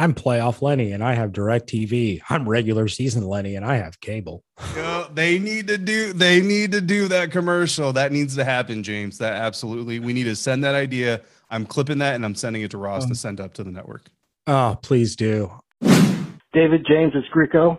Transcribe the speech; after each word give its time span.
I'm 0.00 0.14
playoff 0.14 0.62
Lenny 0.62 0.92
and 0.92 1.04
I 1.04 1.12
have 1.12 1.30
direct 1.30 1.68
TV. 1.68 2.22
I'm 2.30 2.48
regular 2.48 2.88
season 2.88 3.26
Lenny 3.26 3.54
and 3.54 3.66
I 3.66 3.76
have 3.76 4.00
cable. 4.00 4.42
Yo, 4.74 5.06
they 5.12 5.38
need 5.38 5.68
to 5.68 5.76
do 5.76 6.14
they 6.14 6.40
need 6.40 6.72
to 6.72 6.80
do 6.80 7.06
that 7.08 7.30
commercial. 7.30 7.92
That 7.92 8.10
needs 8.10 8.34
to 8.36 8.44
happen, 8.44 8.82
James. 8.82 9.18
That 9.18 9.34
absolutely 9.34 9.98
we 9.98 10.14
need 10.14 10.24
to 10.24 10.34
send 10.34 10.64
that 10.64 10.74
idea. 10.74 11.20
I'm 11.50 11.66
clipping 11.66 11.98
that 11.98 12.14
and 12.14 12.24
I'm 12.24 12.34
sending 12.34 12.62
it 12.62 12.70
to 12.70 12.78
Ross 12.78 13.04
to 13.04 13.14
send 13.14 13.40
up 13.40 13.52
to 13.54 13.62
the 13.62 13.70
network. 13.70 14.06
Oh, 14.46 14.78
please 14.80 15.16
do. 15.16 15.52
David 15.82 16.86
James, 16.88 17.12
it's 17.14 17.28
Greco. 17.30 17.78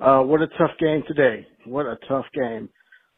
Uh, 0.00 0.22
what 0.22 0.42
a 0.42 0.48
tough 0.58 0.72
game 0.80 1.04
today. 1.06 1.46
What 1.66 1.86
a 1.86 1.96
tough 2.08 2.26
game. 2.34 2.68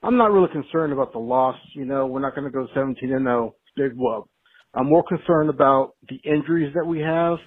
I'm 0.02 0.18
not 0.18 0.30
really 0.30 0.52
concerned 0.52 0.92
about 0.92 1.14
the 1.14 1.20
loss. 1.20 1.56
You 1.74 1.86
know, 1.86 2.06
we're 2.06 2.20
not 2.20 2.34
going 2.34 2.44
to 2.44 2.50
go 2.50 2.66
17 2.74 3.14
and 3.14 3.24
0. 3.24 3.54
Big 3.76 3.92
whoop. 3.96 4.28
I'm 4.74 4.90
more 4.90 5.04
concerned 5.04 5.48
about 5.48 5.94
the 6.10 6.16
injuries 6.30 6.74
that 6.74 6.84
we 6.84 7.00
have 7.00 7.38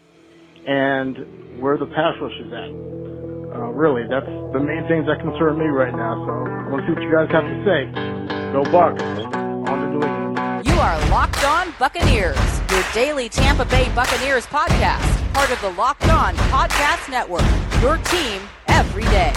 and 0.66 1.62
where 1.62 1.78
the 1.78 1.86
pass 1.86 2.14
rush 2.22 2.34
is 2.40 2.52
at. 2.52 2.70
Uh, 3.56 3.72
really, 3.72 4.04
that's 4.10 4.26
the 4.52 4.60
main 4.60 4.86
things 4.88 5.06
that 5.08 5.20
concern 5.22 5.58
me 5.58 5.66
right 5.66 5.96
now. 5.96 6.26
So 6.26 6.32
I 6.32 6.70
want 6.70 6.82
to 6.82 6.88
see 6.88 6.94
what 6.94 7.04
you 7.04 7.12
guys 7.12 7.30
have 7.32 7.46
to 7.46 7.58
say. 7.64 7.88
Go 8.52 8.64
Bucks. 8.72 9.02
On 9.02 9.80
to 9.80 9.88
New 9.88 10.06
England. 10.06 10.68
You 10.68 10.74
are 10.74 11.10
Locked 11.10 11.44
On 11.46 11.74
Buccaneers, 11.80 12.38
your 12.70 12.84
daily 12.94 13.30
Tampa 13.30 13.66
Bay 13.66 13.90
Buccaneers 13.96 14.46
podcast, 14.48 15.34
part 15.34 15.50
of 15.52 15.62
the 15.62 15.70
Locked 15.72 16.10
On 16.10 16.36
Podcast 16.52 17.10
Network. 17.10 17.46
Your 17.82 17.98
team 17.98 18.42
every 18.68 19.04
day. 19.04 19.34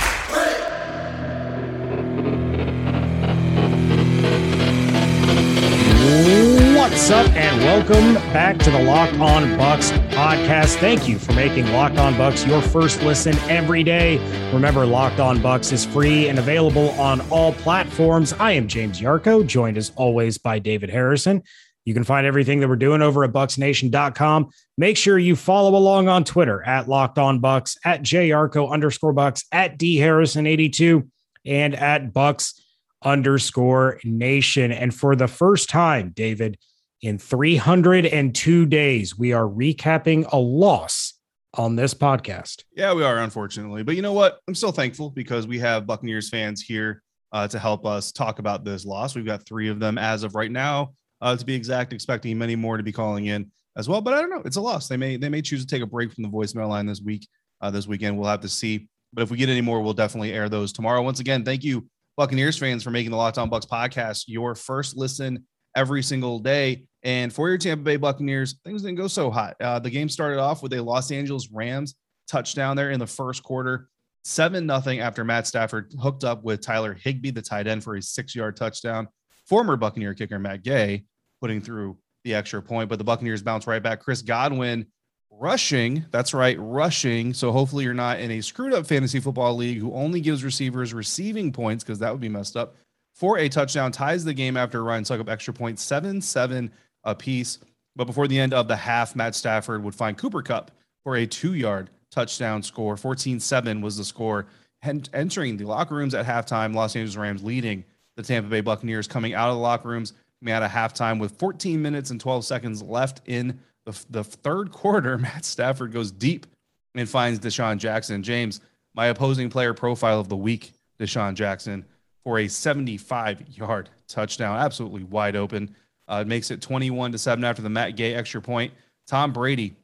Up, 7.11 7.27
and 7.31 7.59
welcome 7.63 8.15
back 8.35 8.59
to 8.59 8.71
the 8.71 8.83
Locked 8.83 9.15
On 9.15 9.57
Bucks 9.57 9.93
podcast. 10.11 10.77
Thank 10.77 11.09
you 11.09 11.19
for 11.19 11.33
making 11.33 11.67
Locked 11.73 11.97
On 11.97 12.15
Bucks 12.19 12.45
your 12.45 12.61
first 12.61 13.03
listen 13.03 13.35
every 13.49 13.83
day. 13.83 14.19
Remember, 14.53 14.85
Locked 14.85 15.19
On 15.19 15.41
Bucks 15.41 15.73
is 15.73 15.87
free 15.87 16.29
and 16.29 16.39
available 16.39 16.91
on 17.01 17.23
all 17.31 17.55
platforms. 17.55 18.35
I 18.35 18.53
am 18.53 18.69
James 18.69 19.01
Yarcho, 19.01 19.47
joined 19.47 19.79
as 19.79 19.91
always 19.97 20.37
by 20.37 20.59
David 20.59 20.91
Harrison. 20.91 21.43
You 21.87 21.95
can 21.95 22.05
find 22.05 22.27
everything 22.27 22.61
that 22.61 22.69
we're 22.69 22.77
doing 22.77 23.01
over 23.01 23.25
at 23.25 23.33
bucksnation.com. 23.33 24.51
Make 24.77 24.99
sure 24.99 25.19
you 25.19 25.35
follow 25.35 25.79
along 25.79 26.09
on 26.09 26.25
Twitter 26.25 26.63
at 26.63 26.91
Locked 26.91 27.19
On 27.19 27.41
Bucks, 27.41 27.79
at 27.87 28.03
JYarcho 28.03 28.71
underscore 28.71 29.15
Bucks, 29.15 29.47
at 29.51 29.79
D 29.79 29.97
Harrison 29.97 30.47
82, 30.47 31.09
and 31.47 31.75
at 31.75 32.13
Bucks 32.13 32.61
underscore 33.03 33.99
nation. 34.05 34.73
And 34.73 34.95
for 34.95 35.17
the 35.17 35.29
first 35.29 35.71
time, 35.71 36.13
David, 36.15 36.59
in 37.01 37.19
302 37.19 38.67
days, 38.67 39.17
we 39.17 39.33
are 39.33 39.45
recapping 39.45 40.27
a 40.33 40.39
loss 40.39 41.15
on 41.55 41.77
this 41.77 41.95
podcast. 41.95 42.65
Yeah, 42.77 42.93
we 42.93 43.05
are, 43.05 43.19
unfortunately. 43.19 43.83
But 43.83 43.97
you 43.97 44.03
know 44.03 44.13
what? 44.13 44.41
I'm 44.49 44.55
still 44.55 44.73
thankful 44.73 45.11
because 45.11 45.47
we 45.47 45.59
have 45.61 45.87
Buccaneers 45.87 46.29
fans 46.29 46.61
here 46.61 47.03
uh, 47.33 47.47
to 47.49 47.59
help 47.59 47.87
us 47.87 48.13
talk 48.13 48.39
about 48.39 48.65
this 48.65 48.85
loss. 48.85 49.15
We've 49.15 49.25
got 49.25 49.47
three 49.47 49.69
of 49.69 49.81
them 49.81 49.99
as 49.99 50.25
of 50.25 50.35
right 50.35 50.51
now, 50.51 50.95
uh, 51.21 51.37
to 51.37 51.45
be 51.45 51.55
exact, 51.55 51.93
expecting 51.93 52.37
many 52.37 52.57
more 52.57 52.77
to 52.77 52.83
be 52.83 52.93
calling 52.93 53.27
in 53.27 53.51
as 53.77 53.89
well. 53.89 54.01
But 54.01 54.15
I 54.15 54.21
don't 54.21 54.31
know. 54.31 54.43
It's 54.45 54.57
a 54.57 54.61
loss. 54.61 54.89
They 54.89 54.97
may 54.97 55.17
they 55.17 55.29
may 55.29 55.43
choose 55.43 55.65
to 55.65 55.67
take 55.67 55.83
a 55.83 55.87
break 55.87 56.13
from 56.13 56.25
the 56.25 56.31
voicemail 56.31 56.69
line 56.69 56.87
this 56.87 57.01
week. 57.01 57.27
Uh, 57.61 57.71
this 57.71 57.87
weekend, 57.87 58.19
we'll 58.19 58.29
have 58.29 58.41
to 58.41 58.49
see. 58.49 58.89
But 59.13 59.23
if 59.23 59.31
we 59.31 59.37
get 59.37 59.49
any 59.49 59.61
more, 59.61 59.81
we'll 59.81 59.95
definitely 59.95 60.33
air 60.33 60.49
those 60.49 60.73
tomorrow. 60.73 61.03
Once 61.03 61.21
again, 61.21 61.45
thank 61.45 61.65
you, 61.65 61.89
Buccaneers 62.17 62.59
fans, 62.59 62.83
for 62.83 62.91
making 62.91 63.11
the 63.11 63.17
Locked 63.17 63.39
On 63.39 63.49
Bucks 63.49 63.67
podcast 63.67 64.25
your 64.27 64.55
first 64.55 64.97
listen 64.97 65.47
every 65.79 66.03
single 66.03 66.41
day. 66.41 66.83
And 67.05 67.33
for 67.33 67.49
your 67.49 67.57
Tampa 67.57 67.85
Bay 67.85 67.97
Buccaneers, 67.97 68.57
things 68.65 68.83
didn't 68.83 68.97
go 68.97 69.07
so 69.07 69.31
hot. 69.31 69.55
Uh, 69.61 69.79
the 69.79 69.91
game 69.91 70.09
started 70.09 70.41
off 70.41 70.61
with 70.61 70.73
a 70.73 70.83
Los 70.83 71.13
Angeles 71.13 71.49
Rams 71.53 71.95
touchdown 72.27 72.77
there 72.77 72.91
in 72.91 72.99
the 72.99 73.07
first 73.07 73.45
quarter, 73.45 73.89
seven 74.25 74.67
nothing 74.67 74.99
after 74.99 75.25
Matt 75.25 75.47
Stafford 75.47 75.95
hooked 76.03 76.25
up 76.25 76.43
with 76.43 76.61
Tyler 76.61 76.95
Higbee, 76.95 77.31
the 77.31 77.41
tight 77.41 77.69
end, 77.69 77.85
for 77.85 77.95
a 77.95 78.03
six-yard 78.03 78.57
touchdown. 78.57 79.07
Former 79.47 79.77
Buccaneer 79.77 80.13
kicker 80.13 80.41
Matt 80.41 80.65
Gay 80.65 81.05
putting 81.41 81.61
through 81.61 81.97
the 82.25 82.35
extra 82.35 82.61
point, 82.61 82.89
but 82.89 82.99
the 82.99 83.05
Buccaneers 83.05 83.43
bounce 83.43 83.69
right 83.69 83.83
back. 83.83 84.01
Chris 84.01 84.21
Godwin 84.21 84.85
rushing. 85.31 86.05
That's 86.11 86.35
right, 86.35 86.57
rushing. 86.59 87.33
So 87.33 87.53
hopefully 87.53 87.85
you're 87.85 87.95
not 87.95 88.19
in 88.19 88.33
a 88.33 88.41
screwed 88.41 88.75
up 88.75 88.87
fantasy 88.87 89.21
football 89.21 89.55
league 89.55 89.79
who 89.79 89.95
only 89.95 90.21
gives 90.21 90.43
receivers 90.43 90.93
receiving 90.93 91.53
points 91.53 91.85
because 91.85 92.01
that 92.01 92.11
would 92.11 92.21
be 92.21 92.29
messed 92.29 92.57
up. 92.57 92.75
For 93.19 93.37
a 93.39 93.49
touchdown, 93.49 93.91
ties 93.91 94.25
the 94.25 94.33
game 94.33 94.57
after 94.57 94.85
Ryan 94.85 95.03
Succop 95.03 95.29
extra 95.29 95.53
point, 95.53 95.81
seven 95.81 96.21
seven 96.21 96.71
apiece. 97.03 97.59
But 97.97 98.05
before 98.05 98.29
the 98.29 98.39
end 98.39 98.55
of 98.55 98.69
the 98.69 98.77
half, 98.77 99.17
Matt 99.17 99.35
Stafford 99.35 99.83
would 99.83 99.95
find 99.97 100.17
Cooper 100.17 100.41
Kupp 100.41 100.71
for 101.03 101.17
a 101.17 101.27
two 101.27 101.55
yard 101.55 101.91
touchdown 102.13 102.63
score. 102.63 102.97
14 102.97 103.41
7 103.41 103.81
was 103.81 103.97
the 103.97 104.05
score. 104.05 104.47
And 104.83 105.09
entering 105.13 105.57
the 105.57 105.65
locker 105.65 105.97
rooms 105.97 106.15
at 106.15 106.27
halftime, 106.27 106.73
Los 106.77 106.95
Angeles 106.95 107.17
Rams 107.17 107.43
leading 107.43 107.85
the 108.15 108.23
Tampa 108.23 108.49
Bay 108.49 108.61
Buccaneers 108.61 109.09
coming 109.09 109.35
out 109.35 109.49
of 109.49 109.57
the 109.57 109.63
locker 109.63 109.89
rooms 109.89 110.13
coming 110.41 110.55
out 110.55 110.63
of 110.63 110.71
halftime 110.71 111.19
with 111.19 111.37
14 111.41 111.83
minutes 111.83 112.11
and 112.11 112.21
12 112.21 112.45
seconds 112.45 112.85
left 112.85 113.21
in 113.27 113.59
the, 113.85 114.05
the 114.11 114.23
third 114.23 114.71
quarter. 114.71 115.19
Matt 115.19 115.45
Stafford 115.45 115.91
goes 115.91 116.13
deep 116.13 116.47
and 116.95 117.09
finds 117.09 117.41
DeSean 117.41 117.79
Jackson. 117.79 118.23
James, 118.23 118.61
my 118.95 119.07
opposing 119.07 119.51
player 119.51 119.75
profile 119.75 120.21
of 120.21 120.29
the 120.29 120.37
week, 120.37 120.71
DeSean 121.01 121.35
Jackson, 121.35 121.85
for 122.29 122.41
a 122.41 122.47
75 122.47 123.57
yard 123.57 123.89
touchdown, 124.07 124.59
absolutely 124.59 125.03
wide 125.03 125.35
open. 125.35 125.75
Uh, 126.09 126.25
makes 126.27 126.51
it 126.51 126.61
21 126.61 127.11
to 127.13 127.17
7 127.17 127.43
after 127.43 127.63
the 127.63 127.71
Matt 127.71 127.97
Gay 127.97 128.13
extra 128.15 128.43
point. 128.43 128.71
Tom 129.07 129.33
Brady, 129.33 129.75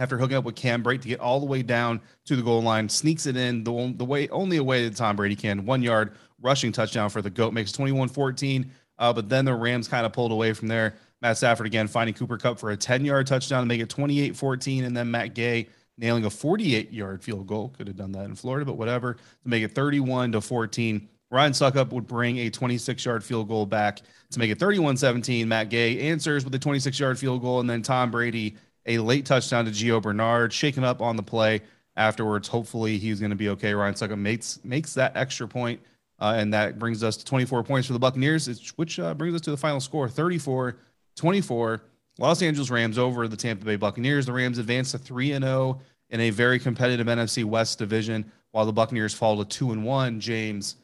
after 0.00 0.18
hooking 0.18 0.36
up 0.36 0.42
with 0.42 0.56
Cam 0.56 0.82
Brate 0.82 1.02
to 1.02 1.06
get 1.06 1.20
all 1.20 1.38
the 1.38 1.46
way 1.46 1.62
down 1.62 2.00
to 2.24 2.34
the 2.34 2.42
goal 2.42 2.62
line, 2.62 2.88
sneaks 2.88 3.26
it 3.26 3.36
in 3.36 3.62
the, 3.62 3.94
the 3.96 4.04
way 4.04 4.28
only 4.30 4.56
a 4.56 4.64
way 4.64 4.88
that 4.88 4.96
Tom 4.96 5.14
Brady 5.14 5.36
can. 5.36 5.66
One 5.66 5.82
yard 5.82 6.16
rushing 6.42 6.72
touchdown 6.72 7.10
for 7.10 7.22
the 7.22 7.30
GOAT 7.30 7.52
makes 7.52 7.70
21 7.70 8.08
14. 8.08 8.72
Uh, 8.98 9.12
but 9.12 9.28
then 9.28 9.44
the 9.44 9.54
Rams 9.54 9.86
kind 9.86 10.04
of 10.04 10.12
pulled 10.12 10.32
away 10.32 10.52
from 10.52 10.66
there. 10.66 10.94
Matt 11.22 11.36
Stafford 11.36 11.66
again 11.66 11.86
finding 11.86 12.14
Cooper 12.16 12.38
Kupp 12.38 12.58
for 12.58 12.72
a 12.72 12.76
10 12.76 13.04
yard 13.04 13.28
touchdown 13.28 13.62
to 13.62 13.66
make 13.66 13.80
it 13.80 13.88
28 13.88 14.34
14. 14.34 14.82
And 14.82 14.96
then 14.96 15.12
Matt 15.12 15.34
Gay 15.34 15.68
nailing 15.96 16.24
a 16.24 16.30
48 16.30 16.92
yard 16.92 17.22
field 17.22 17.46
goal. 17.46 17.68
Could 17.68 17.86
have 17.86 17.96
done 17.96 18.10
that 18.12 18.24
in 18.24 18.34
Florida, 18.34 18.64
but 18.64 18.76
whatever, 18.78 19.14
to 19.14 19.48
make 19.48 19.62
it 19.62 19.76
31 19.76 20.32
to 20.32 20.40
14. 20.40 21.08
Ryan 21.30 21.52
Succop 21.52 21.90
would 21.90 22.06
bring 22.06 22.38
a 22.38 22.50
26 22.50 23.04
yard 23.04 23.24
field 23.24 23.48
goal 23.48 23.66
back 23.66 24.00
to 24.30 24.38
make 24.38 24.50
it 24.50 24.58
31 24.58 24.96
17. 24.96 25.48
Matt 25.48 25.68
Gay 25.68 26.00
answers 26.08 26.44
with 26.44 26.54
a 26.54 26.58
26 26.58 26.98
yard 26.98 27.18
field 27.18 27.42
goal. 27.42 27.60
And 27.60 27.68
then 27.68 27.82
Tom 27.82 28.10
Brady, 28.10 28.56
a 28.86 28.98
late 28.98 29.26
touchdown 29.26 29.64
to 29.64 29.70
Gio 29.70 30.00
Bernard, 30.00 30.52
shaken 30.52 30.84
up 30.84 31.00
on 31.00 31.16
the 31.16 31.22
play 31.22 31.62
afterwards. 31.96 32.48
Hopefully 32.48 32.98
he's 32.98 33.20
going 33.20 33.30
to 33.30 33.36
be 33.36 33.48
okay. 33.50 33.74
Ryan 33.74 33.94
Succop 33.94 34.18
makes, 34.18 34.60
makes 34.64 34.94
that 34.94 35.16
extra 35.16 35.48
point, 35.48 35.80
uh, 36.20 36.34
and 36.36 36.52
that 36.52 36.78
brings 36.78 37.02
us 37.02 37.16
to 37.16 37.24
24 37.24 37.64
points 37.64 37.86
for 37.86 37.94
the 37.94 37.98
Buccaneers, 37.98 38.72
which 38.76 38.98
uh, 38.98 39.14
brings 39.14 39.34
us 39.34 39.40
to 39.42 39.50
the 39.50 39.56
final 39.56 39.80
score 39.80 40.08
34 40.08 40.76
24. 41.16 41.82
Los 42.18 42.42
Angeles 42.42 42.70
Rams 42.70 42.96
over 42.96 43.26
the 43.26 43.36
Tampa 43.36 43.64
Bay 43.64 43.76
Buccaneers. 43.76 44.26
The 44.26 44.32
Rams 44.32 44.58
advance 44.58 44.92
to 44.92 44.98
3 44.98 45.32
and 45.32 45.44
0 45.44 45.80
in 46.10 46.20
a 46.20 46.30
very 46.30 46.60
competitive 46.60 47.08
NFC 47.08 47.44
West 47.44 47.78
division, 47.78 48.30
while 48.52 48.66
the 48.66 48.72
Buccaneers 48.72 49.14
fall 49.14 49.36
to 49.38 49.44
2 49.44 49.72
and 49.72 49.84
1. 49.84 50.20
James 50.20 50.76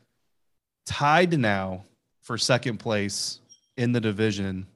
tied 0.86 1.38
now 1.38 1.84
for 2.22 2.36
second 2.38 2.78
place 2.78 3.40
in 3.76 3.92
the 3.92 4.00
division 4.00 4.66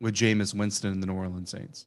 with 0.00 0.14
Jameis 0.14 0.54
Winston 0.54 0.92
and 0.92 1.02
the 1.02 1.06
New 1.06 1.14
Orleans 1.14 1.50
Saints. 1.50 1.86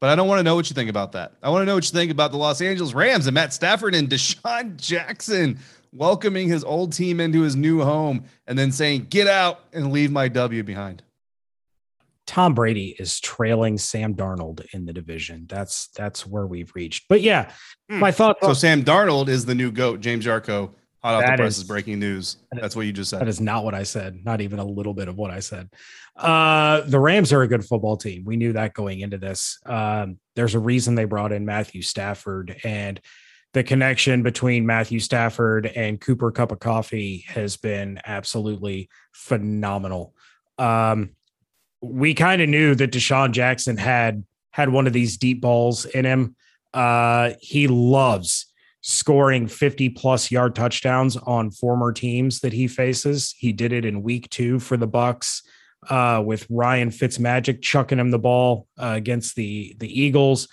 But 0.00 0.10
I 0.10 0.16
don't 0.16 0.26
want 0.28 0.40
to 0.40 0.42
know 0.42 0.56
what 0.56 0.68
you 0.68 0.74
think 0.74 0.90
about 0.90 1.12
that. 1.12 1.34
I 1.42 1.50
want 1.50 1.62
to 1.62 1.66
know 1.66 1.74
what 1.76 1.84
you 1.84 1.90
think 1.96 2.10
about 2.10 2.32
the 2.32 2.36
Los 2.36 2.60
Angeles 2.60 2.92
Rams 2.92 3.26
and 3.26 3.34
Matt 3.34 3.52
Stafford 3.52 3.94
and 3.94 4.08
DeSean 4.08 4.76
Jackson 4.76 5.58
welcoming 5.92 6.48
his 6.48 6.64
old 6.64 6.92
team 6.92 7.20
into 7.20 7.42
his 7.42 7.54
new 7.54 7.82
home 7.82 8.24
and 8.46 8.58
then 8.58 8.72
saying, 8.72 9.06
get 9.10 9.28
out 9.28 9.60
and 9.72 9.92
leave 9.92 10.10
my 10.10 10.26
W 10.28 10.62
behind. 10.64 11.02
Tom 12.26 12.54
Brady 12.54 12.96
is 12.98 13.20
trailing 13.20 13.78
Sam 13.78 14.14
Darnold 14.14 14.64
in 14.72 14.86
the 14.86 14.92
division. 14.92 15.46
That's 15.48 15.88
that's 15.88 16.26
where 16.26 16.46
we've 16.46 16.72
reached. 16.74 17.06
But 17.08 17.20
yeah, 17.20 17.50
Hmm. 17.90 17.98
my 17.98 18.12
thoughts. 18.12 18.38
So 18.46 18.54
Sam 18.54 18.84
Darnold 18.84 19.28
is 19.28 19.44
the 19.44 19.54
new 19.54 19.70
GOAT, 19.72 20.00
James 20.00 20.24
Yarcho. 20.24 20.70
Hot 21.02 21.14
off 21.14 21.22
That 21.22 21.30
the 21.32 21.42
presses, 21.42 21.58
is- 21.58 21.64
breaking 21.68 21.98
news. 21.98 22.36
That's 22.52 22.76
what 22.76 22.86
you 22.86 22.92
just 22.92 23.10
said. 23.10 23.20
That 23.20 23.28
is 23.28 23.40
not 23.40 23.64
what 23.64 23.74
I 23.74 23.82
said. 23.82 24.24
Not 24.24 24.40
even 24.40 24.58
a 24.60 24.64
little 24.64 24.94
bit 24.94 25.08
of 25.08 25.16
what 25.16 25.30
I 25.32 25.40
said. 25.40 25.68
Uh, 26.16 26.82
the 26.82 27.00
Rams 27.00 27.32
are 27.32 27.42
a 27.42 27.48
good 27.48 27.64
football 27.64 27.96
team. 27.96 28.24
We 28.24 28.36
knew 28.36 28.52
that 28.52 28.74
going 28.74 29.00
into 29.00 29.18
this. 29.18 29.58
Um, 29.66 30.18
there's 30.36 30.54
a 30.54 30.60
reason 30.60 30.94
they 30.94 31.04
brought 31.04 31.32
in 31.32 31.44
Matthew 31.44 31.82
Stafford, 31.82 32.56
and 32.62 33.00
the 33.52 33.64
connection 33.64 34.22
between 34.22 34.64
Matthew 34.64 35.00
Stafford 35.00 35.66
and 35.66 36.00
Cooper 36.00 36.30
Cup 36.30 36.52
of 36.52 36.60
Coffee 36.60 37.24
has 37.28 37.56
been 37.56 38.00
absolutely 38.04 38.88
phenomenal. 39.12 40.14
Um, 40.58 41.10
we 41.80 42.14
kind 42.14 42.40
of 42.40 42.48
knew 42.48 42.74
that 42.76 42.92
DeSean 42.92 43.32
Jackson 43.32 43.76
had 43.76 44.24
had 44.52 44.68
one 44.68 44.86
of 44.86 44.92
these 44.92 45.16
deep 45.16 45.40
balls 45.40 45.84
in 45.84 46.04
him. 46.04 46.36
Uh, 46.72 47.32
he 47.40 47.66
loves 47.68 48.51
scoring 48.82 49.46
50 49.46 49.90
plus 49.90 50.30
yard 50.30 50.54
touchdowns 50.54 51.16
on 51.16 51.50
former 51.50 51.92
teams 51.92 52.40
that 52.40 52.52
he 52.52 52.66
faces. 52.68 53.34
He 53.38 53.52
did 53.52 53.72
it 53.72 53.84
in 53.84 54.02
week 54.02 54.28
two 54.30 54.58
for 54.58 54.76
the 54.76 54.86
Bucks 54.86 55.42
uh, 55.88 56.22
with 56.24 56.46
Ryan 56.50 56.90
Fitzmagic 56.90 57.62
chucking 57.62 57.98
him 57.98 58.10
the 58.10 58.18
ball 58.18 58.66
uh, 58.78 58.92
against 58.96 59.36
the 59.36 59.74
the 59.78 60.00
Eagles. 60.00 60.48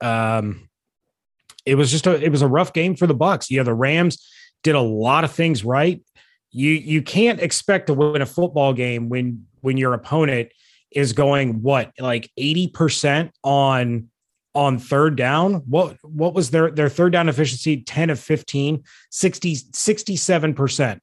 Um, 0.00 0.68
it 1.64 1.76
was 1.76 1.90
just 1.90 2.06
a 2.06 2.22
it 2.22 2.30
was 2.30 2.42
a 2.42 2.48
rough 2.48 2.72
game 2.72 2.96
for 2.96 3.06
the 3.06 3.14
Bucks. 3.14 3.50
Yeah, 3.50 3.62
the 3.62 3.74
Rams 3.74 4.28
did 4.62 4.74
a 4.74 4.80
lot 4.80 5.24
of 5.24 5.32
things 5.32 5.64
right. 5.64 6.02
You 6.50 6.72
you 6.72 7.02
can't 7.02 7.40
expect 7.40 7.86
to 7.86 7.94
win 7.94 8.22
a 8.22 8.26
football 8.26 8.72
game 8.72 9.08
when 9.08 9.46
when 9.60 9.76
your 9.76 9.94
opponent 9.94 10.50
is 10.90 11.12
going 11.12 11.62
what 11.62 11.92
like 11.98 12.30
80% 12.38 13.30
on 13.44 14.08
on 14.58 14.76
third 14.76 15.14
down. 15.14 15.54
What 15.66 15.96
what 16.02 16.34
was 16.34 16.50
their 16.50 16.72
their 16.72 16.88
third 16.88 17.12
down 17.12 17.28
efficiency 17.28 17.82
10 17.82 18.10
of 18.10 18.18
15, 18.18 18.82
60 19.10 19.54
67% 19.54 20.98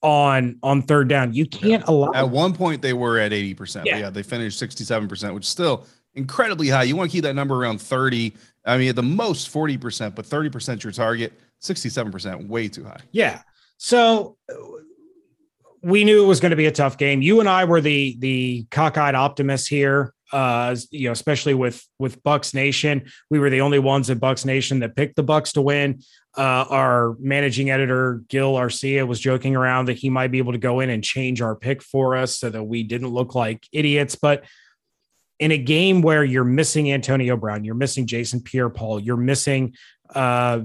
on 0.00 0.58
on 0.62 0.80
third 0.80 1.06
down. 1.06 1.34
You 1.34 1.44
can't 1.44 1.82
yeah. 1.82 1.92
allow 1.92 2.12
At 2.14 2.30
one 2.30 2.54
point 2.54 2.80
they 2.80 2.94
were 2.94 3.18
at 3.18 3.32
80%. 3.32 3.84
Yeah, 3.84 3.98
yeah 3.98 4.10
they 4.10 4.22
finished 4.22 4.60
67%, 4.62 5.34
which 5.34 5.44
is 5.44 5.48
still 5.48 5.84
incredibly 6.14 6.68
high. 6.68 6.84
You 6.84 6.96
want 6.96 7.10
to 7.10 7.14
keep 7.14 7.24
that 7.24 7.34
number 7.34 7.54
around 7.54 7.82
30. 7.82 8.32
I 8.64 8.78
mean, 8.78 8.88
at 8.88 8.96
the 8.96 9.02
most 9.02 9.52
40%, 9.52 10.14
but 10.14 10.24
30% 10.24 10.82
your 10.82 10.90
target, 10.90 11.38
67% 11.60 12.48
way 12.48 12.66
too 12.66 12.84
high. 12.84 13.00
Yeah. 13.12 13.42
So 13.76 14.38
we 15.82 16.02
knew 16.02 16.24
it 16.24 16.26
was 16.26 16.40
going 16.40 16.50
to 16.50 16.56
be 16.56 16.66
a 16.66 16.72
tough 16.72 16.96
game. 16.96 17.20
You 17.20 17.40
and 17.40 17.48
I 17.48 17.66
were 17.66 17.82
the 17.82 18.16
the 18.20 18.66
cockeyed 18.70 19.14
optimists 19.14 19.68
here. 19.68 20.14
Uh, 20.32 20.74
you 20.90 21.08
know, 21.08 21.12
especially 21.12 21.54
with 21.54 21.84
with 21.98 22.22
Bucks 22.22 22.54
Nation, 22.54 23.10
we 23.30 23.38
were 23.38 23.50
the 23.50 23.60
only 23.60 23.78
ones 23.78 24.10
at 24.10 24.20
Bucks 24.20 24.44
Nation 24.44 24.80
that 24.80 24.96
picked 24.96 25.16
the 25.16 25.22
Bucks 25.22 25.52
to 25.52 25.62
win. 25.62 26.02
Uh, 26.36 26.66
our 26.68 27.16
managing 27.18 27.70
editor 27.70 28.22
Gil 28.28 28.54
Arcia 28.54 29.06
was 29.06 29.20
joking 29.20 29.56
around 29.56 29.86
that 29.86 29.96
he 29.96 30.10
might 30.10 30.30
be 30.30 30.38
able 30.38 30.52
to 30.52 30.58
go 30.58 30.80
in 30.80 30.90
and 30.90 31.02
change 31.02 31.40
our 31.40 31.54
pick 31.54 31.82
for 31.82 32.16
us 32.16 32.38
so 32.38 32.50
that 32.50 32.62
we 32.62 32.82
didn't 32.82 33.08
look 33.08 33.34
like 33.34 33.66
idiots. 33.72 34.16
But 34.16 34.44
in 35.38 35.50
a 35.50 35.58
game 35.58 36.02
where 36.02 36.24
you're 36.24 36.44
missing 36.44 36.92
Antonio 36.92 37.36
Brown, 37.36 37.64
you're 37.64 37.74
missing 37.74 38.06
Jason 38.06 38.40
Pierre-Paul, 38.40 39.00
you're 39.00 39.16
missing, 39.16 39.74
uh, 40.14 40.60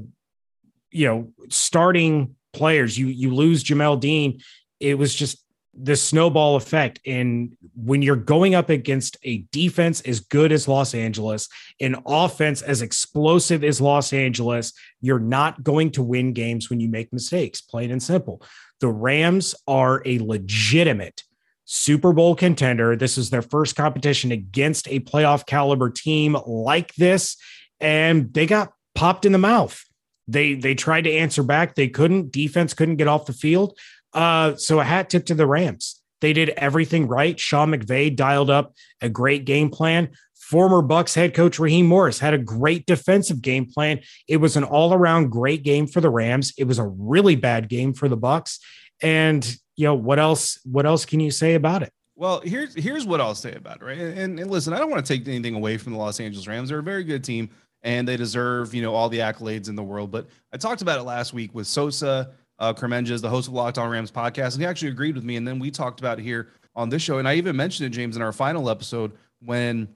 you 0.92 1.08
know, 1.08 1.34
starting 1.50 2.36
players. 2.52 2.98
You 2.98 3.08
you 3.08 3.34
lose 3.34 3.64
Jamel 3.64 4.00
Dean 4.00 4.42
it 4.82 4.98
was 4.98 5.14
just 5.14 5.38
the 5.74 5.96
snowball 5.96 6.56
effect. 6.58 7.00
And 7.06 7.56
when 7.76 8.02
you're 8.02 8.16
going 8.16 8.56
up 8.56 8.70
against 8.70 9.18
a 9.24 9.40
defense 9.52 10.02
as 10.02 10.20
good 10.20 10.52
as 10.52 10.68
Los 10.68 10.94
Angeles, 10.94 11.48
an 11.80 11.96
offense 12.06 12.62
as 12.62 12.82
explosive 12.82 13.64
as 13.64 13.80
Los 13.80 14.12
Angeles, 14.12 14.74
you're 15.00 15.20
not 15.20 15.64
going 15.64 15.92
to 15.92 16.04
win 16.04 16.34
games 16.34 16.70
when 16.70 16.80
you 16.80 16.90
make 16.90 17.14
mistakes, 17.14 17.62
plain 17.62 17.92
and 17.92 18.04
simple. 18.04 18.42
The 18.82 18.90
Rams 18.90 19.56
are 19.68 20.02
a 20.06 20.20
legitimate 20.20 21.24
Super 21.66 22.12
Bowl 22.12 22.36
contender. 22.36 22.98
This 22.98 23.18
is 23.18 23.30
their 23.30 23.42
first 23.42 23.78
competition 23.78 24.32
against 24.32 24.90
a 24.90 25.00
playoff 25.00 25.46
caliber 25.46 25.90
team 25.90 26.36
like 26.46 26.94
this. 26.96 27.38
And 27.80 28.34
they 28.34 28.46
got 28.46 28.74
popped 28.94 29.26
in 29.26 29.32
the 29.32 29.38
mouth. 29.38 29.82
They 30.28 30.54
they 30.54 30.76
tried 30.76 31.06
to 31.06 31.14
answer 31.14 31.44
back. 31.44 31.76
They 31.76 31.88
couldn't. 31.88 32.32
Defense 32.32 32.74
couldn't 32.74 32.98
get 32.98 33.08
off 33.08 33.26
the 33.26 33.34
field. 33.34 33.78
Uh, 34.14 34.56
so 34.56 34.80
a 34.80 34.84
hat 34.84 35.10
tip 35.10 35.26
to 35.28 35.36
the 35.36 35.48
Rams. 35.48 36.02
They 36.22 36.34
did 36.34 36.50
everything 36.50 37.08
right. 37.08 37.40
Sean 37.40 37.72
McVay 37.72 38.16
dialed 38.16 38.50
up 38.50 38.74
a 39.02 39.10
great 39.10 39.46
game 39.46 39.70
plan. 39.70 40.10
Former 40.36 40.82
Bucks 40.82 41.16
head 41.16 41.34
coach 41.34 41.60
Raheem 41.60 41.88
Morris 41.88 42.20
had 42.20 42.34
a 42.34 42.38
great 42.38 42.86
defensive 42.86 43.42
game 43.42 43.66
plan. 43.66 44.02
It 44.28 44.38
was 44.38 44.58
an 44.58 44.64
all-around 44.64 45.30
great 45.30 45.64
game 45.64 45.88
for 45.88 46.02
the 46.02 46.10
Rams. 46.10 46.54
It 46.58 46.66
was 46.66 46.78
a 46.78 46.86
really 46.86 47.36
bad 47.36 47.70
game 47.70 47.94
for 47.94 48.10
the 48.10 48.18
Bucks. 48.18 48.60
And 49.02 49.46
you 49.76 49.86
know 49.86 49.96
what 49.96 50.20
else? 50.20 50.60
What 50.64 50.86
else 50.86 51.06
can 51.06 51.20
you 51.20 51.32
say 51.32 51.56
about 51.56 51.84
it? 51.84 51.92
Well, 52.16 52.42
here's 52.42 52.76
here's 52.76 53.06
what 53.06 53.20
I'll 53.20 53.34
say 53.34 53.54
about 53.54 53.78
it, 53.78 53.86
right? 53.86 53.98
And, 53.98 54.40
and 54.40 54.52
listen, 54.52 54.74
I 54.74 54.78
don't 54.78 54.92
want 54.92 55.04
to 55.04 55.12
take 55.18 55.28
anything 55.28 55.56
away 55.56 55.78
from 55.78 55.94
the 55.94 56.00
Los 56.00 56.20
Angeles 56.20 56.46
Rams. 56.46 56.70
They're 56.70 56.80
a 56.80 56.84
very 56.84 57.04
good 57.04 57.24
team, 57.24 57.50
and 57.82 58.08
they 58.08 58.16
deserve 58.16 58.76
you 58.76 58.84
know 58.84 58.94
all 58.94 59.10
the 59.10 59.20
accolades 59.20 59.70
in 59.70 59.76
the 59.76 59.84
world. 59.84 60.12
But 60.12 60.28
I 60.54 60.58
talked 60.58 60.84
about 60.84 61.00
it 61.00 61.04
last 61.04 61.34
week 61.34 61.56
with 61.56 61.66
Sosa 61.66 62.34
uh, 62.62 62.74
Kremenjas, 62.74 63.22
the 63.22 63.30
host 63.30 63.48
of 63.48 63.56
Locked 63.56 63.78
On 63.78 63.90
Rams 63.90 64.12
podcast, 64.12 64.54
and 64.54 64.62
he 64.62 64.66
actually 64.66 64.90
agreed 64.90 65.16
with 65.16 65.24
me. 65.24 65.36
And 65.36 65.46
then 65.46 65.60
we 65.60 65.72
talked 65.72 66.00
about 66.00 66.20
it 66.20 66.22
here 66.22 66.50
on 66.76 66.90
this 66.90 67.02
show, 67.02 67.18
and 67.18 67.28
I 67.28 67.34
even 67.36 67.58
mentioned 67.58 67.88
it, 67.88 67.90
James, 67.90 68.16
in 68.16 68.22
our 68.22 68.32
final 68.32 68.70
episode 68.70 69.12
when 69.44 69.90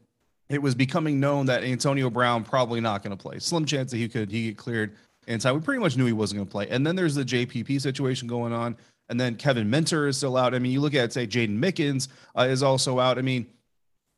it 0.50 0.62
was 0.62 0.76
becoming 0.76 1.20
known 1.20 1.46
that 1.46 1.64
Antonio 1.64 2.10
Brown 2.10 2.44
probably 2.44 2.82
not 2.82 3.04
going 3.04 3.16
to 3.16 3.22
play. 3.22 3.40
Slim 3.40 3.66
chance 3.66 3.92
that 3.92 3.98
he 3.98 4.10
could 4.10 4.32
he 4.32 4.48
get 4.48 4.58
cleared 4.58 4.96
in 5.28 5.40
time. 5.40 5.56
We 5.56 5.62
pretty 5.62 5.80
much 5.80 5.96
knew 5.96 6.06
he 6.06 6.14
wasn't 6.14 6.40
going 6.40 6.48
to 6.48 6.52
play. 6.52 6.68
And 6.70 6.86
then 6.86 6.96
there's 6.96 7.16
the 7.16 7.24
JPP 7.24 7.80
situation 7.80 8.28
going 8.28 8.52
on, 8.52 8.76
and 9.10 9.20
then 9.20 9.36
Kevin 9.36 9.70
Minter 9.70 10.08
is 10.08 10.18
still 10.18 10.36
out. 10.36 10.56
I 10.56 10.60
mean, 10.60 10.72
you 10.72 10.82
look 10.82 10.96
at 10.96 11.14
say 11.14 11.28
Jaydon 11.28 11.60
Mickens 11.60 12.08
uh, 12.36 12.48
is 12.50 12.64
also 12.64 13.00
out. 13.00 13.20
I 13.20 13.22
mean 13.22 13.46